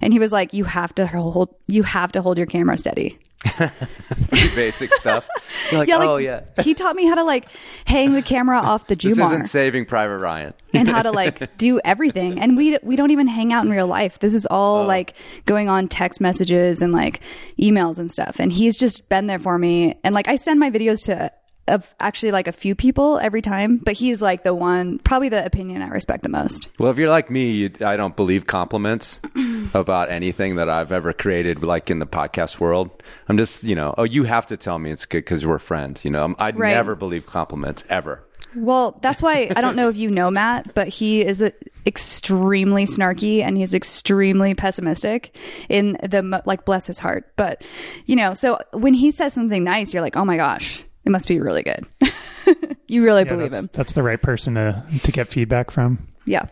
[0.00, 3.18] and he was like, you have to hold, you have to hold your camera steady.
[3.40, 5.28] Pretty basic stuff.
[5.70, 6.42] You're like, yeah, like, oh yeah.
[6.62, 7.46] he taught me how to like
[7.84, 9.08] hang the camera off the Jumar.
[9.08, 9.32] This Jumar.
[9.32, 10.54] isn't Saving Private Ryan.
[10.74, 12.40] and how to like do everything.
[12.40, 14.18] And we we don't even hang out in real life.
[14.18, 14.86] This is all oh.
[14.86, 15.14] like
[15.46, 17.20] going on text messages and like
[17.60, 18.40] emails and stuff.
[18.40, 19.98] And he's just been there for me.
[20.02, 21.32] And like I send my videos to
[21.68, 25.44] of actually like a few people every time, but he's like the one, probably the
[25.44, 26.68] opinion I respect the most.
[26.78, 29.20] Well, if you're like me, you, I don't believe compliments
[29.74, 32.90] about anything that I've ever created, like in the podcast world.
[33.28, 36.04] I'm just, you know, oh, you have to tell me it's good because we're friends.
[36.04, 36.74] You know, I'd Right.
[36.74, 38.24] never believe compliments ever.
[38.56, 41.52] Well, that's why I don't know if you know Matt, but he is a,
[41.86, 45.36] extremely snarky and he's extremely pessimistic
[45.68, 47.30] in the like bless his heart.
[47.36, 47.62] But
[48.06, 51.26] you know, so when he says something nice, you're like, oh my gosh, it must
[51.26, 51.86] be really good.
[52.86, 56.06] you really Yeah, believe that's, him, that's the right person to to get feedback from.
[56.26, 56.44] yeah.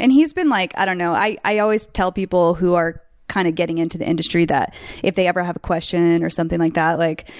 [0.00, 1.12] And he's been like, I don't know.
[1.12, 5.14] I I always tell people who are kind of getting into the industry that if
[5.14, 7.30] they ever have a question or something like that, like.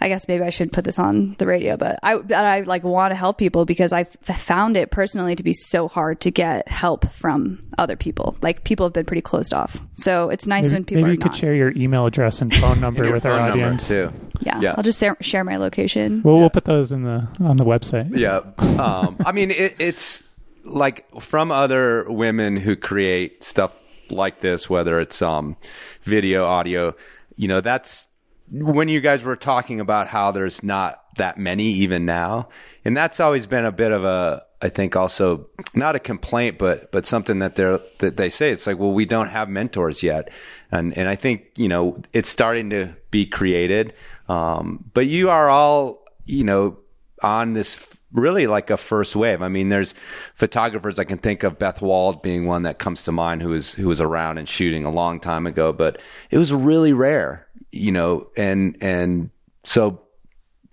[0.00, 2.84] I guess maybe I should put this on the radio, but I that I like
[2.84, 6.68] want to help people because I've found it personally to be so hard to get
[6.68, 8.36] help from other people.
[8.42, 11.12] Like people have been pretty closed off, so it's nice Maybe, when people maybe are
[11.14, 11.36] you could not.
[11.36, 13.88] share your email address and phone number And your with our phone number, audience.
[13.88, 14.12] too.
[14.40, 14.74] yeah, yeah.
[14.76, 16.22] I'll just share, share my location.
[16.22, 18.16] Well, we'll put those in the on the website.
[18.16, 18.40] Yeah.
[18.82, 20.22] Um, I mean, it, it's
[20.64, 23.72] like from other women who create stuff
[24.10, 25.56] like this, whether it's um,
[26.02, 26.94] video, audio,
[27.36, 28.08] you know, that's
[28.50, 32.48] when you guys were talking about how there's not that many even now.
[32.84, 36.92] And that's always been a bit of a, I think also not a complaint, but,
[36.92, 38.50] but something that they're, that they say.
[38.50, 40.30] It's like, well, we don't have mentors yet.
[40.70, 43.94] And, and I think, you know, it's starting to be created.
[44.28, 46.78] Um, but you are all, you know,
[47.22, 47.78] on this
[48.12, 49.42] really like a first wave.
[49.42, 49.94] I mean, there's
[50.34, 53.74] photographers I can think of Beth Wald being one that comes to mind who was
[53.74, 57.45] who was around and shooting a long time ago, but it was really rare,
[57.76, 59.30] you know, and and
[59.64, 60.00] so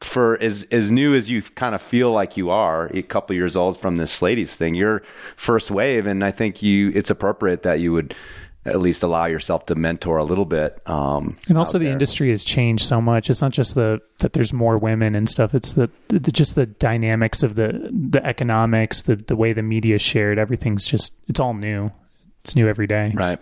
[0.01, 3.55] for as as new as you kind of feel like you are, a couple years
[3.55, 5.01] old from this ladies thing, you're
[5.35, 8.15] first wave, and I think you it's appropriate that you would
[8.65, 10.81] at least allow yourself to mentor a little bit.
[10.89, 13.29] Um, And also, the industry has changed so much.
[13.29, 15.53] It's not just the that there's more women and stuff.
[15.53, 19.95] It's the, the just the dynamics of the the economics, the the way the media
[19.95, 20.37] is shared.
[20.39, 21.91] Everything's just it's all new.
[22.43, 23.11] It's new every day.
[23.15, 23.39] right.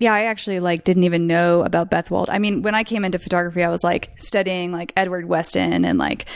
[0.00, 2.30] Yeah, I actually like didn't even know about Beth Wald.
[2.30, 5.98] I mean, when I came into photography, I was like studying like Edward Weston and
[5.98, 6.26] like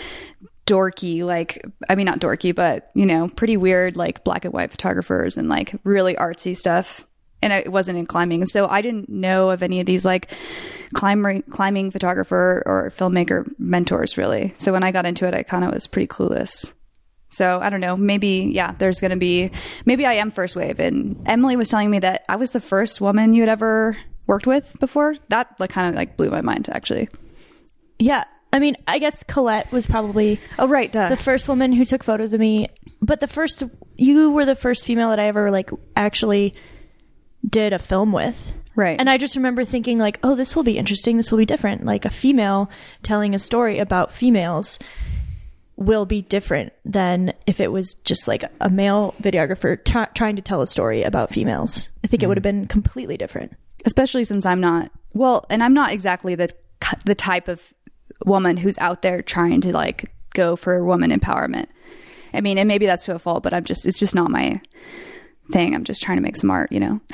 [0.66, 4.70] dorky, like I mean not dorky, but you know, pretty weird like black and white
[4.70, 7.06] photographers and like really artsy stuff.
[7.44, 10.30] And I wasn't in climbing, so I didn't know of any of these like
[10.94, 14.52] climber, climbing photographer or filmmaker mentors really.
[14.54, 16.72] So when I got into it, I kind of was pretty clueless.
[17.32, 17.96] So I don't know.
[17.96, 18.72] Maybe yeah.
[18.72, 19.50] There's gonna be
[19.86, 20.78] maybe I am first wave.
[20.78, 24.46] And Emily was telling me that I was the first woman you had ever worked
[24.46, 25.16] with before.
[25.30, 27.08] That like kind of like blew my mind actually.
[27.98, 28.24] Yeah.
[28.52, 31.08] I mean, I guess Colette was probably Oh right, duh.
[31.08, 32.68] the first woman who took photos of me,
[33.00, 33.62] but the first
[33.96, 36.52] you were the first female that I ever like actually
[37.48, 38.54] did a film with.
[38.76, 38.98] Right.
[39.00, 41.16] And I just remember thinking like, "Oh, this will be interesting.
[41.16, 42.70] This will be different." Like a female
[43.02, 44.78] telling a story about females
[45.84, 50.42] will be different than if it was just like a male videographer t- trying to
[50.42, 51.88] tell a story about females.
[52.04, 53.56] I think it would have been completely different.
[53.84, 56.48] especially since I'm not well, and I'm not exactly the
[57.04, 57.74] the type of
[58.24, 61.66] woman who's out there trying to like go for woman empowerment.
[62.34, 64.60] I mean, and maybe that's to a fault, but I'm just it's just not my
[65.52, 65.74] thing.
[65.74, 67.00] I'm just trying to make some art, you know.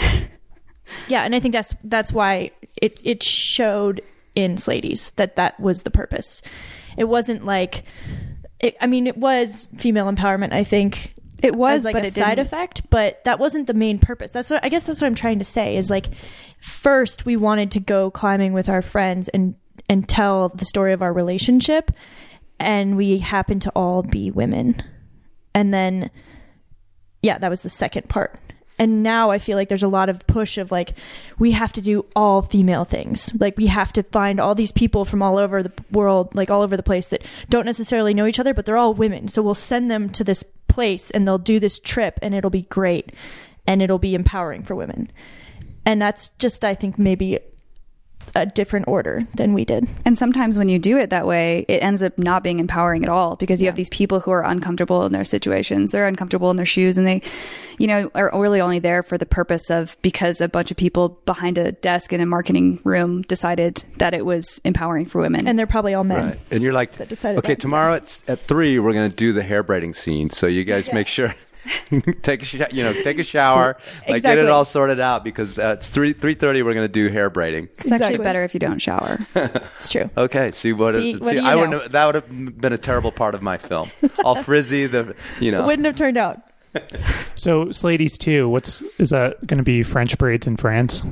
[1.09, 2.50] Yeah, and I think that's that's why
[2.81, 4.00] it it showed
[4.35, 6.40] in Slady's that that was the purpose.
[6.96, 7.85] It wasn't like,
[8.61, 10.53] it, I mean, it was female empowerment.
[10.53, 13.99] I think It was, like but a side didn't- effect, but that wasn't the main
[13.99, 14.31] purpose.
[14.33, 16.07] That's what I guess that's what I'm trying to say is like,
[16.61, 19.55] first we wanted to go climbing with our friends and
[19.88, 21.92] and tell the story of our relationship,
[22.59, 24.83] and we happened to all be women,
[25.55, 26.11] and then
[27.23, 28.38] yeah, that was the second part.
[28.79, 30.93] And now I feel like there's a lot of push of like,
[31.38, 33.33] we have to do all female things.
[33.38, 36.62] Like, we have to find all these people from all over the world, like all
[36.62, 39.29] over the place that don't necessarily know each other, but they're all women.
[39.29, 42.62] So we'll send them to this place and they'll do this trip and it'll be
[42.62, 43.12] great
[43.67, 45.11] and it'll be empowering for women.
[45.85, 47.38] And that's just, I think, maybe
[48.35, 49.88] a different order than we did.
[50.05, 53.09] And sometimes when you do it that way, it ends up not being empowering at
[53.09, 55.93] all because you have these people who are uncomfortable in their situations.
[55.93, 57.23] They're uncomfortable in their shoes and they,
[57.79, 61.11] you know, are really only there for the purpose of because a bunch of people
[61.25, 65.47] behind a desk in a marketing room decided that it was empowering for women.
[65.47, 66.27] And they're probably all men.
[66.27, 66.41] Right.
[66.51, 67.61] And you're like, That decided okay, that.
[67.61, 70.31] tomorrow at, at three, we're going to do the hair braiding scene.
[70.31, 71.35] So you guys make sure.
[72.22, 73.76] take a sh- you know take a shower
[74.09, 77.09] like get it all sorted out because uh, it's 3 3:30 we're going to do
[77.09, 79.18] hair braiding it's actually better if you don't shower.
[79.78, 80.11] It's true.
[80.16, 81.61] okay see what See, it, what do you I know?
[81.61, 83.90] wouldn't have, that would have been a terrible part of my film
[84.24, 86.40] all frizzy the you know Wouldn't have turned out.
[87.35, 88.48] So Slady's too.
[88.48, 91.02] What's is that going to be French braids in France?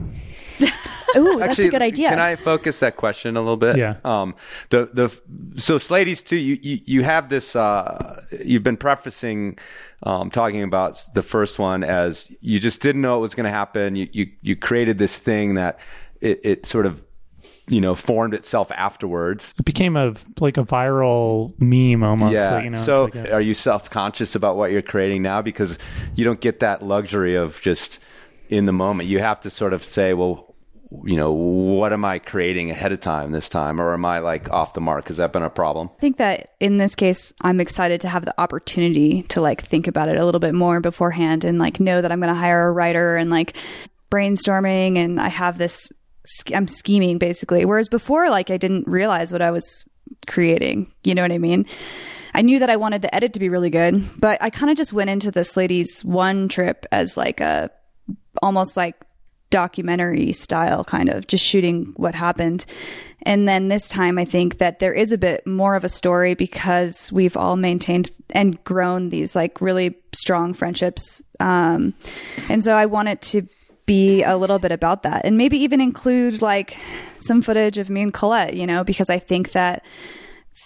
[1.17, 2.09] Ooh, that's a good idea.
[2.09, 3.77] Can I focus that question a little bit?
[3.77, 3.97] Yeah.
[4.05, 4.35] Um,
[4.71, 6.37] the the so Slady's too.
[6.37, 7.55] You you, you have this.
[7.55, 9.59] Uh, you've been prefacing,
[10.03, 13.51] um, talking about the first one as you just didn't know it was going to
[13.51, 13.97] happen.
[13.97, 15.79] You you you created this thing that
[16.21, 17.03] it, it sort of
[17.69, 19.55] you know formed itself afterwards.
[19.59, 22.37] It became a like a viral meme almost.
[22.37, 22.55] Yeah.
[22.55, 25.43] like, you know, so like a- are you self conscious about what you're creating now
[25.43, 25.79] because
[26.15, 27.99] you don't get that luxury of just
[28.49, 29.09] in the moment.
[29.09, 30.46] You have to sort of say, well,
[31.05, 34.51] you know, what am I creating ahead of time this time, or am I like
[34.51, 35.09] off the mark?
[35.09, 35.91] Has that been a problem?
[35.97, 39.87] I think that in this case, I'm excited to have the opportunity to like think
[39.87, 42.69] about it a little bit more beforehand and like know that I'm going to hire
[42.69, 43.57] a writer and like
[44.11, 45.93] brainstorming and I have this,
[46.55, 47.65] I'm scheming basically.
[47.65, 49.89] Whereas before, like I didn't realize what I was
[50.27, 50.93] creating.
[51.05, 51.67] You know what I mean?
[52.35, 54.77] I knew that I wanted the edit to be really good, but I kind of
[54.77, 57.71] just went into this lady's one trip as like a
[58.43, 59.06] almost like
[59.51, 62.67] documentary style kind of just shooting what happened
[63.23, 66.35] and then this time i think that there is a bit more of a story
[66.35, 71.95] because we've all maintained and grown these like really strong friendships um
[72.49, 73.47] and so i want it to
[73.87, 76.77] be a little bit about that and maybe even include like
[77.19, 79.85] some footage of me and colette you know because i think that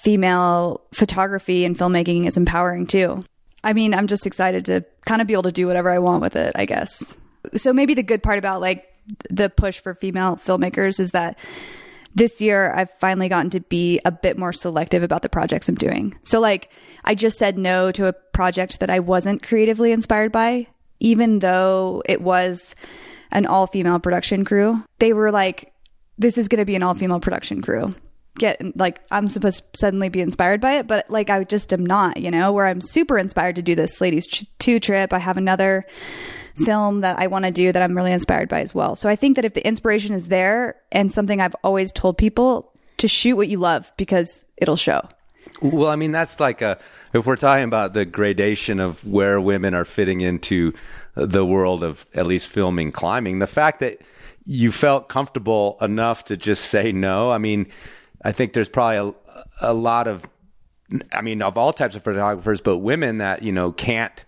[0.02, 3.22] female photography and filmmaking is empowering too.
[3.62, 6.22] I mean, I'm just excited to kind of be able to do whatever I want
[6.22, 7.16] with it, I guess.
[7.56, 8.86] So maybe the good part about like
[9.28, 11.38] the push for female filmmakers is that
[12.14, 15.74] this year I've finally gotten to be a bit more selective about the projects I'm
[15.74, 16.18] doing.
[16.22, 16.70] So like
[17.04, 20.66] I just said no to a project that I wasn't creatively inspired by,
[20.98, 22.74] even though it was
[23.32, 24.82] an all female production crew.
[24.98, 25.72] They were like,
[26.18, 27.94] this is going to be an all female production crew.
[28.38, 31.84] Get like, I'm supposed to suddenly be inspired by it, but like, I just am
[31.84, 35.12] not, you know, where I'm super inspired to do this Ladies Ch- 2 trip.
[35.12, 35.86] I have another
[36.64, 38.94] film that I want to do that I'm really inspired by as well.
[38.94, 42.72] So I think that if the inspiration is there and something I've always told people
[42.98, 45.02] to shoot what you love because it'll show.
[45.62, 46.78] Well, I mean, that's like a
[47.12, 50.72] if we're talking about the gradation of where women are fitting into
[51.16, 54.00] uh, the world of at least filming climbing, the fact that
[54.44, 57.30] you felt comfortable enough to just say no.
[57.30, 57.66] I mean,
[58.24, 59.14] I think there's probably
[59.60, 60.24] a, a lot of,
[61.12, 64.24] I mean, of all types of photographers, but women that you know can't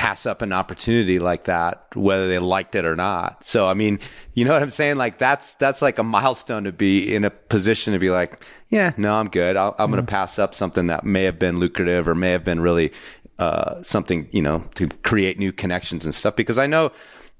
[0.00, 3.44] pass up an opportunity like that whether they liked it or not.
[3.44, 4.00] So i mean
[4.32, 4.96] you know what i'm saying?
[4.96, 8.94] Like that's that's like a milestone to be in a position to be like yeah
[8.96, 9.58] no i'm good.
[9.58, 12.44] I'll, i'm going to pass up something that may have been lucrative or may have
[12.44, 12.92] been really
[13.38, 16.34] uh, something you know to create new connections and stuff.
[16.34, 16.92] Because i know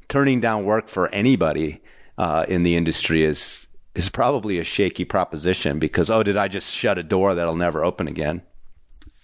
[0.09, 1.81] turning down work for anybody
[2.18, 6.70] uh, in the industry is is probably a shaky proposition because oh did i just
[6.70, 8.42] shut a door that'll never open again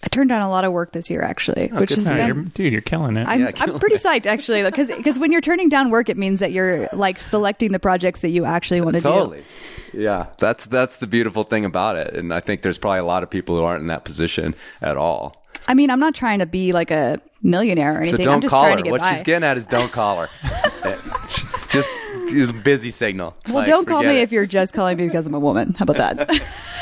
[0.03, 2.17] I turned down a lot of work this year, actually, oh, which good has for
[2.17, 2.25] you.
[2.25, 2.51] you're, been.
[2.53, 3.27] dude, you're killing it.
[3.27, 6.17] I'm, Yeah, I'm kill pretty psyched actually because because when you're turning down work, it
[6.17, 9.37] means that you're like selecting the projects that you actually want to Totally.
[9.39, 9.43] do.
[9.43, 10.03] Totally.
[10.03, 13.23] Yeah, that's that's the beautiful thing about it, and I think there's probably a lot
[13.23, 15.43] of people who aren't in that position at all.
[15.67, 18.09] I mean, I'm not trying to be like a millionaire or anything.
[18.11, 18.25] So anything.
[18.25, 18.77] don't I'm just call trying her.
[18.77, 19.13] to get What by.
[19.13, 20.27] she's getting at is don't call her.
[21.69, 21.89] just
[22.31, 23.35] is a busy signal.
[23.47, 24.23] well, Like, don't call me it.
[24.23, 25.73] if you're just calling me because I'm a woman.
[25.73, 26.29] How about that?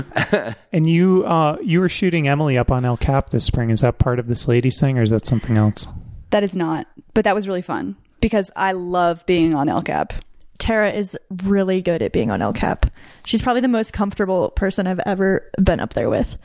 [0.72, 3.70] and you uh, you were shooting Emily up on El Cap this spring.
[3.70, 5.86] Is that part of this ladies thing, or is that something else?
[6.30, 10.14] that is not, but that was really fun because I love being on El Cap.
[10.58, 12.86] Tara is really good at being on El Cap.
[13.26, 16.38] She's probably the most comfortable person I've ever been up there with.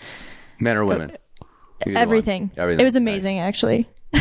[0.60, 1.16] men or women.
[1.86, 2.52] Everything.
[2.58, 2.82] Everything.
[2.82, 2.98] It was Nice.
[3.02, 3.88] amazing, actually.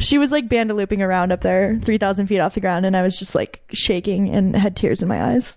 [0.00, 3.02] she was like banda looping around up there, 3,000 feet off the ground, and I
[3.02, 5.54] was just like shaking and had tears in my eyes.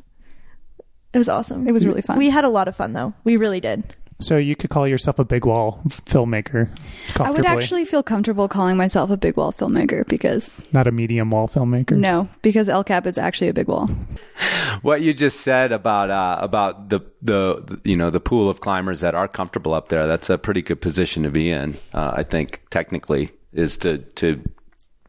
[1.14, 1.68] It was awesome.
[1.68, 2.18] It was really fun.
[2.18, 3.14] We had a lot of fun, though.
[3.24, 3.96] We really did.
[4.22, 6.70] So you could call yourself a big wall filmmaker,
[7.22, 11.32] I would actually feel comfortable calling myself a big wall filmmaker because not a medium
[11.32, 11.96] wall filmmaker.
[11.96, 13.90] no, because El Cap is actually a big wall.
[14.82, 19.02] What you just said about uh, about the, the you know the pool of climbers
[19.02, 20.08] that are comfortable up there.
[20.08, 21.76] That's a pretty good position to be in.
[21.94, 24.42] Uh, I think technically is to to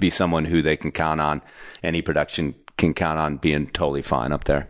[0.01, 1.43] be someone who they can count on.
[1.85, 4.67] Any production can count on being totally fine up there.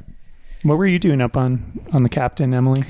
[0.63, 2.83] What were you doing up on on the captain, Emily?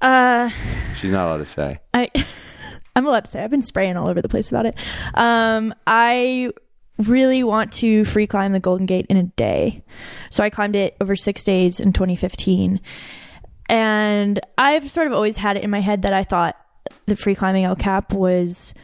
[0.00, 0.50] Uh,
[0.94, 1.80] She's not allowed to say.
[1.92, 2.10] I
[2.96, 4.76] I'm allowed to say I've been spraying all over the place about it.
[5.14, 6.50] Um, I
[6.98, 9.82] really want to free climb the Golden Gate in a day,
[10.30, 12.80] so I climbed it over six days in 2015,
[13.68, 16.56] and I've sort of always had it in my head that I thought
[17.06, 18.74] the free climbing El Cap was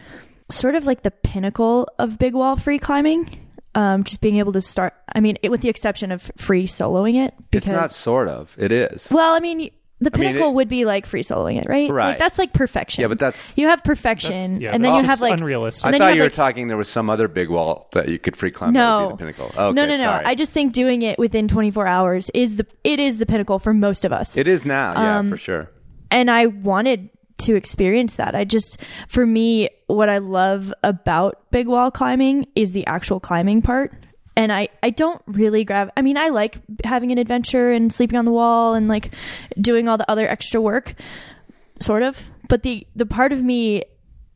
[0.50, 3.38] sort of like the pinnacle of big wall free climbing.
[3.74, 4.94] Um, just being able to start.
[5.14, 8.52] I mean, it, with the exception of free soloing it, because It's not sort of.
[8.58, 9.08] It is.
[9.12, 11.88] well, I mean, the I mean, pinnacle it- would be like free soloing it, right?
[11.88, 12.08] Right.
[12.08, 13.02] Like, that's like perfection.
[13.02, 15.84] Yeah, but that's- you have perfection, yeah, and that's then you have like unrealistic.
[15.84, 16.66] I and then thought have, you were like- talking.
[16.66, 18.72] There was some other big wall that you could free climb.
[18.72, 19.46] that No, would be the pinnacle.
[19.56, 20.02] Okay, no, no, no.
[20.02, 20.24] sorry.
[20.24, 23.72] I just think doing it within 24 hours is the it is the pinnacle for
[23.72, 24.36] most of us.
[24.36, 24.94] It is now.
[24.94, 25.70] Yeah, Um, for sure.
[26.10, 28.34] and I wanted to experience that.
[28.34, 33.62] I just, for me, what I love about big wall climbing is the actual climbing
[33.62, 33.92] part.
[34.36, 38.18] And I, I don't really grab, I mean, I like having an adventure and sleeping
[38.18, 39.12] on the wall and like
[39.60, 40.94] doing all the other extra work,
[41.80, 42.30] sort of.
[42.48, 43.82] But the, the part of me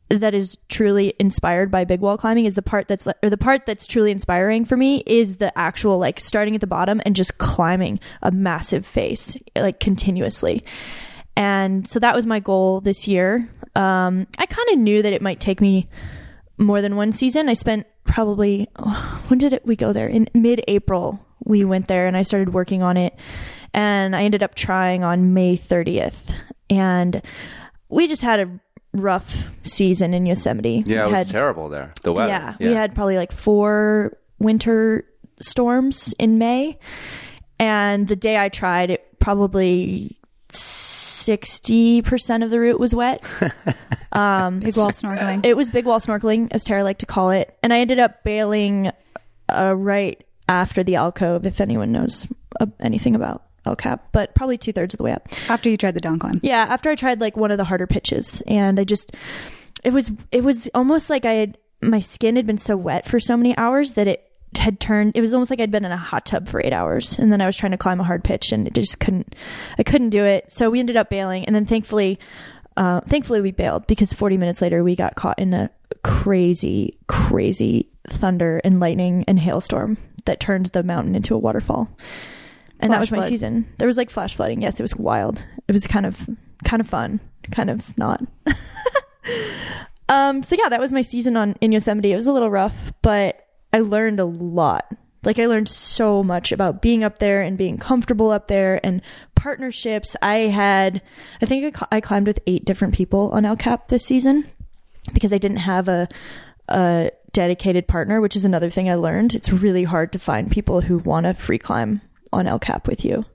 [0.09, 3.65] that is truly inspired by big wall climbing is the part that's or the part
[3.65, 7.37] that's truly inspiring for me is the actual like starting at the bottom and just
[7.39, 10.63] climbing a massive face like continuously
[11.35, 13.49] and so that was my goal this year.
[13.75, 15.89] Um, i kind of knew that it might take me
[16.57, 17.49] more than one season.
[17.49, 20.07] I spent probably oh, when did it, we go there?
[20.07, 23.15] In mid-april we went there and i started working on it.
[23.73, 26.33] And i ended up trying on may 30th
[26.69, 27.21] and
[27.89, 28.59] we just had a
[28.93, 30.83] rough season in yosemite.
[30.85, 31.93] Yeah, it we was had, terrible there.
[32.03, 32.29] The weather.
[32.29, 35.05] yeah, we had probably like four winter
[35.39, 36.79] storms in May.
[37.59, 40.17] And the day I tried, it probably
[41.25, 43.23] 60% of the route was wet.
[44.11, 45.45] Um, Big wall snorkeling.
[45.45, 47.57] It was big wall snorkeling, as Tara liked to call it.
[47.61, 48.89] And I ended up bailing
[49.49, 52.25] uh, right after the alcove, if anyone knows
[52.61, 55.27] uh, anything about El Cap, but probably two thirds of the way up.
[55.49, 56.39] After you tried the down climb.
[56.41, 59.13] Yeah, after I tried like one of the harder pitches, and I just
[59.83, 63.19] it was it was almost like I had my skin had been so wet for
[63.19, 65.97] so many hours that it had turned it was almost like I'd been in a
[65.97, 68.51] hot tub for eight hours and then I was trying to climb a hard pitch
[68.51, 69.35] and it just couldn't
[69.77, 72.19] I couldn't do it so we ended up bailing and then thankfully
[72.77, 75.69] uh, thankfully we bailed because 40 minutes later we got caught in a
[76.03, 81.89] crazy crazy thunder and lightning and hailstorm that turned the mountain into a waterfall
[82.79, 83.29] and that Flash was my flood.
[83.29, 83.67] season.
[83.77, 84.61] There was like flash flooding.
[84.61, 85.45] Yes, it was wild.
[85.67, 86.29] It was kind of
[86.63, 87.19] kind of fun,
[87.51, 88.21] kind of not.
[90.09, 90.43] um.
[90.43, 92.11] So yeah, that was my season on in Yosemite.
[92.11, 93.44] It was a little rough, but
[93.75, 94.89] I learned a lot.
[95.25, 99.01] Like I learned so much about being up there and being comfortable up there and
[99.35, 100.15] partnerships.
[100.21, 101.01] I had,
[101.41, 104.49] I think I, cl- I climbed with eight different people on El Cap this season
[105.13, 106.07] because I didn't have a
[106.69, 109.35] a dedicated partner, which is another thing I learned.
[109.35, 111.99] It's really hard to find people who want to free climb
[112.31, 113.25] on El Cap with you.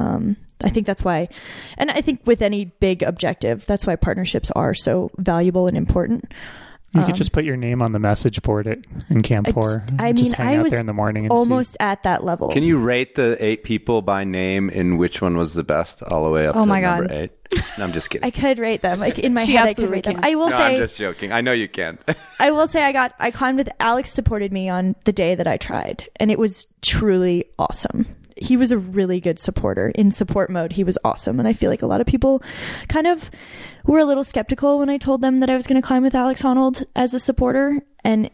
[0.00, 1.28] Um, I think that's why,
[1.78, 6.32] and I think with any big objective, that's why partnerships are so valuable and important.
[6.94, 8.78] You Um, could just put your name on the message board at
[9.10, 9.62] in Camp I Four.
[9.88, 11.40] just- I just mean, hang I out was there in the morning and see.
[11.40, 12.48] Almost at that level.
[12.48, 16.24] Can you rate the eight people by name and which one was the best all
[16.24, 17.12] the way up Oh to my number God.
[17.16, 17.30] eight?
[17.78, 18.26] No, I'm just kidding.
[18.26, 19.00] I could rate them.
[19.00, 20.20] Like in my She head, I could absolutely rate them.
[20.22, 21.32] I will no, say, I'm just joking.
[21.32, 21.98] I know you can.
[22.38, 24.10] I will say, I got, I climbed with Alex.
[24.12, 28.06] Supported me on the day that I tried, and it was truly awesome.
[28.36, 30.72] He was a really good supporter in support mode.
[30.72, 32.42] He was awesome, and I feel like a lot of people
[32.88, 33.30] kind of
[33.84, 36.14] were a little skeptical when I told them that I was going to climb with
[36.14, 38.30] Alex Honnold as a supporter, and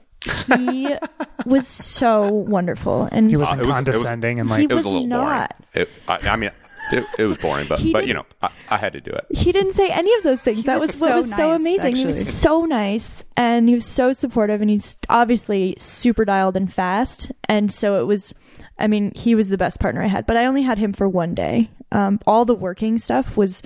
[0.57, 0.89] he
[1.47, 3.09] was so wonderful.
[3.11, 4.93] And He Uh, wasn't it was- it was- condescending and He like It was, was
[4.93, 5.55] a little not.
[5.75, 5.89] boring.
[5.89, 6.51] It, I, I mean,
[6.93, 9.25] it, it was boring, but but you know, I, I had to do it.
[9.31, 10.65] he didn't say any of those things.
[10.65, 11.97] that was was, what so was so nice, amazing.
[11.97, 16.73] He was so nice and he was so supportive and he's obviously super dialed and
[16.73, 17.31] fast.
[17.45, 18.35] And so it was,
[18.81, 21.09] I mean, he was the best partner I had, but I only had him for
[21.09, 21.71] one day.
[21.93, 23.63] Um, all the working stuff was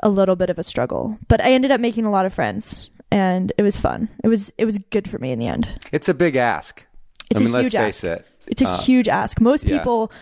[0.00, 2.90] a little bit of a struggle, but I ended up making a lot of friends
[3.10, 4.08] and it was fun.
[4.22, 5.86] It was, it was good for me in the end.
[5.92, 6.84] It's a big ask.
[7.30, 8.20] It's I a mean, let's huge face ask.
[8.20, 8.26] it.
[8.46, 9.40] It's a Uh, huge ask.
[9.40, 9.78] Most yeah.
[9.78, 10.12] people,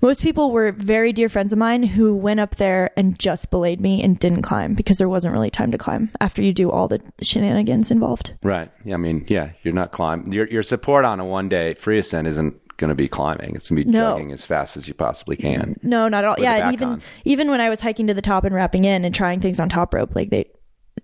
[0.00, 3.82] most people were very dear friends of mine who went up there and just belayed
[3.82, 6.88] me and didn't climb because there wasn't really time to climb after you do all
[6.88, 8.32] the shenanigans involved.
[8.42, 8.70] Right.
[8.86, 10.32] Yeah, I mean, yeah, you're not climbing.
[10.32, 13.54] Your your support on a one day free ascent isn't going to be climbing.
[13.56, 14.12] It's going to be No.
[14.12, 15.76] jogging as fast as you possibly can.
[15.82, 16.36] No, not at all.
[16.38, 17.02] Yeah, the and back even on.
[17.24, 19.68] even when I was hiking to the top and wrapping in and trying things on
[19.68, 20.46] top rope, like they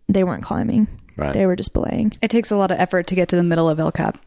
[0.08, 0.86] they weren't climbing.
[1.16, 1.32] Right.
[1.32, 2.12] They were just belaying.
[2.22, 4.18] It takes a lot of effort to get to the middle of El Cap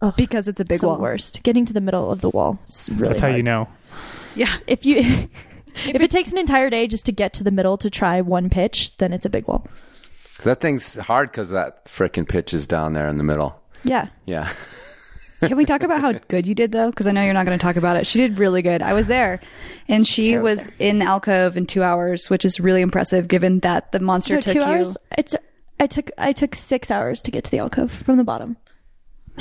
[0.00, 0.98] Ugh, because it's a big it's the wall.
[0.98, 1.42] worst.
[1.42, 3.68] Getting to the middle of the wall is really that's how you know.
[4.34, 4.52] Yeah.
[4.66, 4.98] If you
[5.74, 8.50] if it takes an entire day just to get to the middle to try one
[8.50, 9.66] pitch, then it's a big wall.
[10.44, 13.60] That thing's hard because that frickin' pitch is down there in the middle.
[13.84, 14.08] Yeah.
[14.26, 14.52] Yeah.
[15.42, 16.90] Can we talk about how good you did though?
[16.90, 18.06] Because I know you're not going to talk about it.
[18.06, 18.80] She did really good.
[18.82, 19.40] I was there,
[19.88, 23.60] and she Sarah was was in alcove in two hours, which is really impressive given
[23.60, 24.64] that the monster No, took two you.
[24.64, 24.96] hours.
[25.18, 25.34] It's
[25.80, 28.56] I took I took six hours to get to the alcove from the bottom.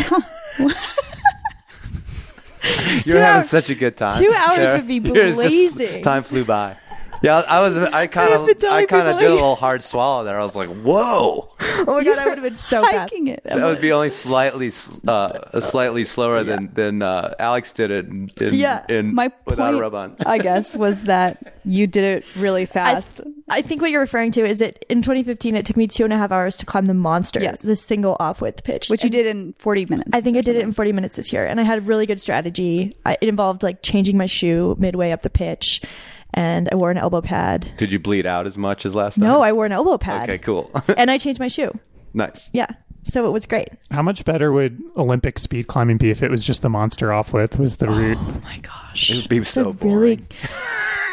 [3.06, 4.22] You're having hours- such a good time.
[4.22, 4.78] two hours Sarah.
[4.78, 6.04] would be Yours just- blazing.
[6.04, 6.78] time flew by.
[7.22, 7.78] Yeah, I was.
[7.78, 8.50] I kind of.
[8.66, 10.40] I kind of did a little hard swallow there.
[10.40, 11.50] I was like, "Whoa!"
[11.84, 12.96] Oh my god, I would have been so fast.
[12.96, 13.44] hiking it.
[13.44, 14.72] That would be only slightly,
[15.08, 18.06] uh, slightly slower than than uh, Alex did it.
[18.08, 18.86] In, in, Yeah.
[18.90, 20.16] in, My without a point, rub on.
[20.26, 23.22] I guess, was that you did it really fast.
[23.50, 26.14] I think what you're referring to is that in 2015 it took me two and
[26.14, 27.62] a half hours to climb the monster, Yes.
[27.62, 30.10] the single off width pitch, which you did in 40 minutes.
[30.14, 32.06] I think I did it in 40 minutes this year, and I had a really
[32.06, 32.96] good strategy.
[33.06, 35.82] I, it involved like changing my shoe midway up the pitch,
[36.34, 37.72] and I wore an elbow pad.
[37.78, 39.28] Did you bleed out as much as last time?
[39.28, 40.24] No, I wore an elbow pad.
[40.30, 40.70] Okay, cool.
[40.98, 41.72] and I changed my shoe.
[42.14, 42.50] nice.
[42.54, 42.68] Yeah,
[43.04, 43.70] so it was great.
[43.92, 47.34] How much better would Olympic speed climbing be if it was just the monster off
[47.34, 48.18] width was the route?
[48.20, 50.20] Oh my gosh, It would be so So boring.
[50.20, 50.28] really-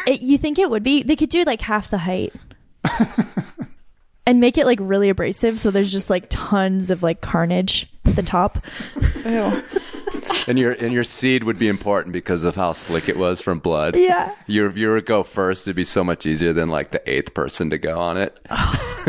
[0.07, 1.03] It, you think it would be?
[1.03, 2.33] They could do like half the height.
[4.25, 8.15] And make it like really abrasive, so there's just like tons of like carnage at
[8.15, 8.59] the top.
[10.47, 13.59] And your and your seed would be important because of how slick it was from
[13.59, 13.95] blood.
[13.95, 14.33] Yeah.
[14.47, 17.09] Your if you were to go first, it'd be so much easier than like the
[17.09, 18.37] eighth person to go on it.
[18.49, 19.05] Oh.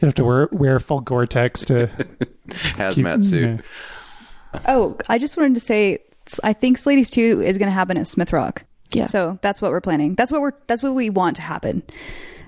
[0.00, 1.86] You have to wear wear full Gore-Tex to
[2.48, 3.60] Hazmat suit.
[4.52, 4.60] Yeah.
[4.66, 5.98] Oh, I just wanted to say,
[6.42, 8.64] I think Sladies 2 is going to happen at Smith Rock.
[8.92, 9.06] Yeah.
[9.06, 10.14] So that's what we're planning.
[10.14, 11.82] That's what we're, that's what we want to happen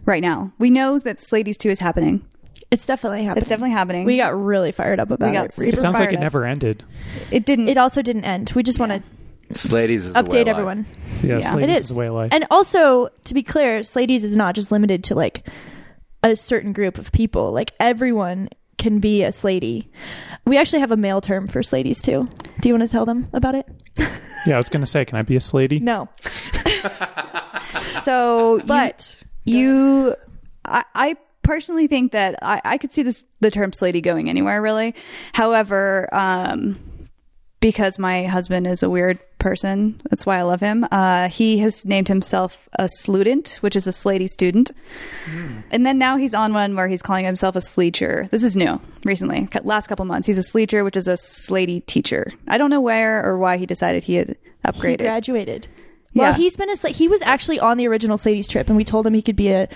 [0.05, 0.53] right now.
[0.59, 2.25] We know that Sladies 2 is happening.
[2.71, 3.43] It's definitely happening.
[3.43, 4.05] It's definitely happening.
[4.07, 5.53] We got really fired up about We got it.
[5.55, 6.21] super It sounds like fired it up.
[6.23, 6.85] never ended.
[7.31, 7.69] It didn't.
[7.69, 8.53] It also didn't end.
[8.57, 9.03] We just want to
[9.55, 10.47] Sladies is a way of update life.
[10.49, 10.87] everyone.
[11.23, 11.53] Yeah, Yeah.
[11.53, 11.91] Sladies It is is.
[11.93, 12.29] a way of life.
[12.33, 15.47] And also, to be clear, Sladies is not just limited to like
[16.25, 17.53] a certain group of people.
[17.53, 18.49] Like everyone
[18.79, 19.89] can be a Slady.
[20.45, 22.29] We actually have a male term for Sladies too.
[22.61, 23.67] Do you want to tell them about it?
[24.45, 25.79] yeah, I was gonna say, can I be a Slady?
[25.79, 26.09] No,
[28.01, 30.15] so, you- but you,
[30.65, 34.61] I, I personally think that I, I could see this the term slady going anywhere
[34.61, 34.95] really
[35.33, 36.79] however um
[37.61, 41.85] because my husband is a weird person that's why i love him uh he has
[41.87, 44.73] named himself a student which is a slady student
[45.71, 48.81] and then now he's on one where he's calling himself a sleecher this is new
[49.05, 52.81] recently last couple months he's a sleecher which is a slady teacher i don't know
[52.81, 54.75] where or why he decided he had upgraded.
[54.75, 55.69] he upgraded graduated.
[56.15, 56.37] Well, Yeah.
[56.37, 59.07] he's been a Sla- he was actually on the original Sladies trip, and we told
[59.07, 59.69] him he could be a.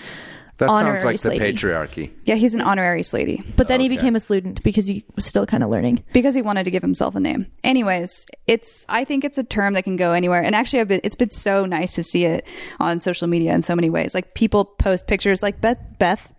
[0.61, 1.39] That Honorary sounds like Slady.
[1.39, 2.11] the patriarchy.
[2.25, 3.97] yeah he's an honorary slady But then he Okay.
[3.97, 6.05] became a student because he was still kind of learning.
[6.13, 7.47] because he wanted to give himself a name.
[7.65, 10.43] Anyways, it's I think it's a term that can go anywhere.
[10.43, 12.47] And actually, I've been, it's been so nice to see it
[12.79, 14.15] on social media in so many ways.
[14.15, 15.43] Like people post pictures.
[15.43, 16.33] Like Beth Beth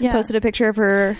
[0.00, 0.12] Yeah.
[0.12, 1.16] posted a picture of her.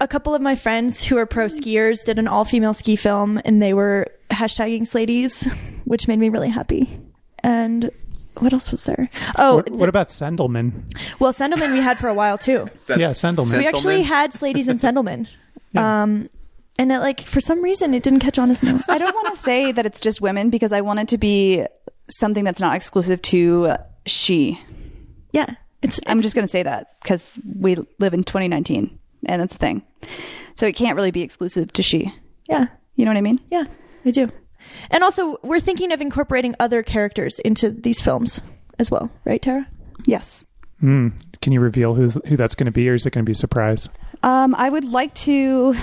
[0.00, 3.40] a couple of my friends who are pro skiers did an all female ski film
[3.44, 5.46] and they were hashtagging Sladies,
[5.84, 6.98] which made me really happy.
[7.44, 7.90] And
[8.38, 9.08] what else was there?
[9.36, 10.72] Oh, What, what about Sendelman?
[11.20, 12.68] well, Sendelman we had for a while too.
[12.88, 13.58] Yeah, Sendelman.
[13.58, 15.28] We actually had Sladies and Sendelman.
[15.76, 16.28] Um,
[16.78, 18.82] and it, like for some reason it didn't catch on as much.
[18.88, 21.66] I don't want to say that it's just women because I want it to be
[22.10, 23.74] something that's not exclusive to
[24.06, 24.60] she.
[25.32, 29.42] Yeah, it's, I'm it's- just going to say that because we live in 2019 and
[29.42, 29.82] that's the thing.
[30.54, 32.12] So it can't really be exclusive to she.
[32.48, 33.40] yeah, You know what I mean?
[33.50, 33.64] yeah,
[34.04, 34.30] I do.
[34.90, 38.42] And also, we're thinking of incorporating other characters into these films
[38.78, 39.66] as well, right, Tara?
[40.06, 40.44] Yes.
[41.40, 43.32] Can you reveal who's who that's going to be, or is it going to be
[43.32, 43.88] a surprise?
[44.22, 45.74] Um, I would like to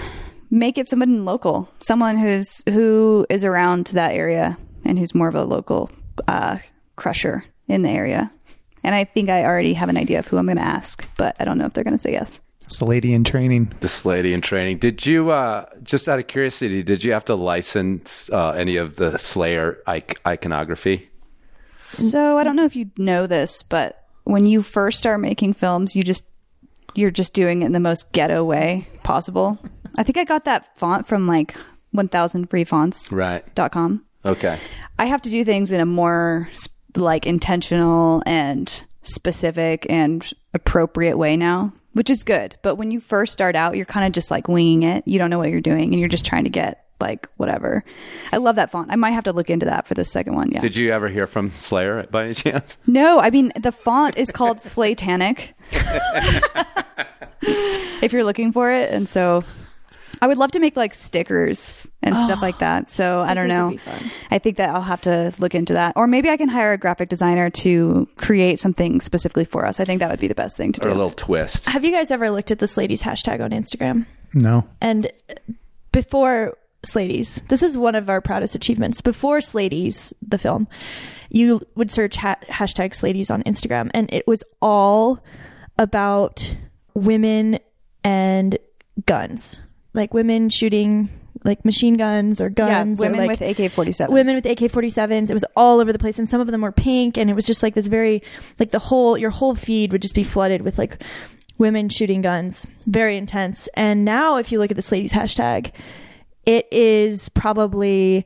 [0.49, 5.35] make it someone local, someone who's who is around that area and who's more of
[5.35, 5.89] a local
[6.27, 6.57] uh,
[6.97, 8.31] crusher in the area.
[8.83, 11.35] And I think I already have an idea of who I'm going to ask, but
[11.39, 12.41] I don't know if they're going to say yes.
[12.61, 13.73] It's the lady in training.
[13.81, 14.77] This lady in training.
[14.77, 18.95] Did you, uh, just out of curiosity, did you have to license uh, any of
[18.95, 19.81] the Slayer
[20.25, 21.09] iconography?
[21.89, 25.95] So I don't know if you know this, but when you first start making films,
[25.95, 26.25] you just
[26.93, 29.59] you're just doing it in the most ghetto way possible.
[29.97, 31.55] I think I got that font from like
[31.95, 33.17] 1000freefonts.com.
[33.17, 33.71] Right.
[33.71, 34.05] .com.
[34.25, 34.59] Okay.
[34.99, 36.49] I have to do things in a more
[36.95, 42.55] like intentional and specific and appropriate way now, which is good.
[42.61, 45.03] But when you first start out, you're kind of just like winging it.
[45.07, 47.83] You don't know what you're doing and you're just trying to get like whatever.
[48.31, 48.91] I love that font.
[48.91, 50.51] I might have to look into that for the second one.
[50.51, 50.61] Yeah.
[50.61, 52.77] Did you ever hear from Slayer by any chance?
[52.87, 55.53] No, I mean the font is called Slaytanic.
[57.41, 59.43] if you're looking for it, and so
[60.23, 62.89] I would love to make like stickers and stuff like that.
[62.89, 63.75] So I don't know.
[64.29, 66.77] I think that I'll have to look into that, or maybe I can hire a
[66.77, 69.79] graphic designer to create something specifically for us.
[69.79, 70.89] I think that would be the best thing to Or do.
[70.89, 71.65] a little twist?
[71.65, 74.05] Have you guys ever looked at this ladies hashtag on Instagram?
[74.33, 74.65] No.
[74.79, 75.11] And
[75.91, 79.01] before Sladies, this is one of our proudest achievements.
[79.01, 80.67] Before Sladies, the film,
[81.29, 85.23] you would search ha- hashtag Sladies on Instagram, and it was all
[85.77, 86.55] about
[86.93, 87.59] women
[88.03, 88.57] and
[89.05, 89.61] guns,
[89.93, 91.09] like women shooting
[91.43, 94.09] like machine guns or yeah, guns, or, women like, with AK-47.
[94.09, 95.29] women with AK-47s.
[95.29, 97.47] It was all over the place, and some of them were pink, and it was
[97.47, 98.21] just like this very
[98.59, 101.01] like the whole your whole feed would just be flooded with like
[101.57, 103.67] women shooting guns, very intense.
[103.75, 105.71] And now, if you look at this ladies hashtag,
[106.45, 108.25] it is probably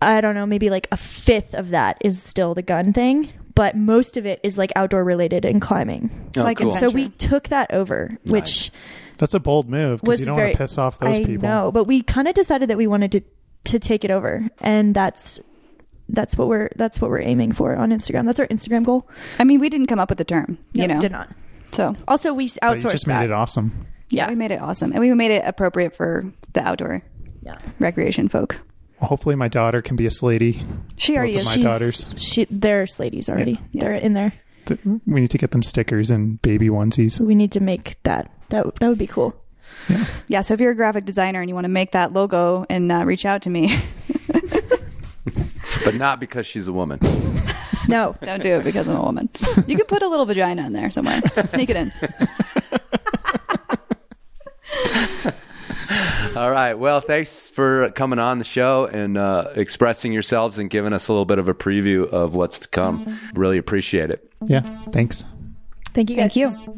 [0.00, 3.32] I don't know, maybe like a fifth of that is still the gun thing.
[3.54, 6.10] But most of it is like outdoor related and climbing.
[6.36, 6.68] Oh, Like cool.
[6.68, 6.90] adventure.
[6.90, 8.70] So we took that over, which
[9.18, 11.48] That's a bold move because you don't very want to piss off those I people.
[11.48, 13.20] know, but we kind of decided that we wanted to
[13.72, 15.40] to take it over, and that's
[16.08, 18.26] that's what we're that's what we're aiming for on Instagram.
[18.26, 19.08] That's our Instagram goal.
[19.38, 21.00] I mean, we didn't come up with the term, you No, know.
[21.00, 21.30] did not.
[21.72, 23.20] So Also, we But outsourced you just that.
[23.20, 23.86] made it awesome.
[24.10, 27.02] yeah, we made it awesome, and we made it appropriate for the outdoor
[27.42, 27.56] Yeah.
[27.80, 28.60] recreation folk.
[29.00, 30.62] Hopefully, my daughter can be a slady.
[30.96, 31.46] She already Both is.
[31.46, 32.06] of my She's- daughters.
[32.16, 33.60] She, they're Sladies already.
[33.72, 33.80] Yeah.
[33.82, 34.32] They're in there.
[34.66, 37.18] Th- We need to get them stickers and baby onesies.
[37.20, 38.30] We need to make that.
[38.50, 39.34] That that would be cool.
[40.28, 42.90] Yeah, so if you're a graphic designer and you want to make that logo and
[42.92, 43.76] uh, reach out to me,
[45.84, 47.00] but not because she's a woman.
[47.88, 49.28] No, don't do it because I'm a woman.
[49.68, 51.20] You could put a little vagina in there somewhere.
[51.36, 51.92] Just sneak it in.
[56.36, 56.74] All right.
[56.74, 61.12] Well, thanks for coming on the show and uh, expressing yourselves and giving us a
[61.12, 63.18] little bit of a preview of what's to come.
[63.32, 64.30] Really appreciate it.
[64.44, 64.60] Yeah,
[64.92, 65.24] thanks.
[65.94, 66.34] thank you guys.
[66.34, 66.76] Thank you.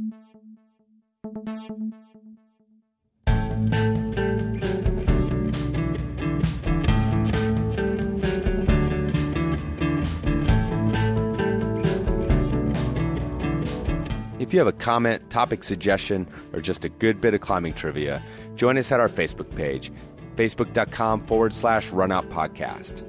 [14.39, 18.23] If you have a comment, topic suggestion, or just a good bit of climbing trivia,
[18.59, 19.91] join us at our Facebook page,
[20.37, 23.05] facebook.com forward slash runout podcast.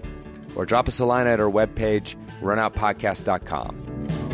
[0.56, 4.29] Or drop us a line at our webpage, runoutpodcast.com.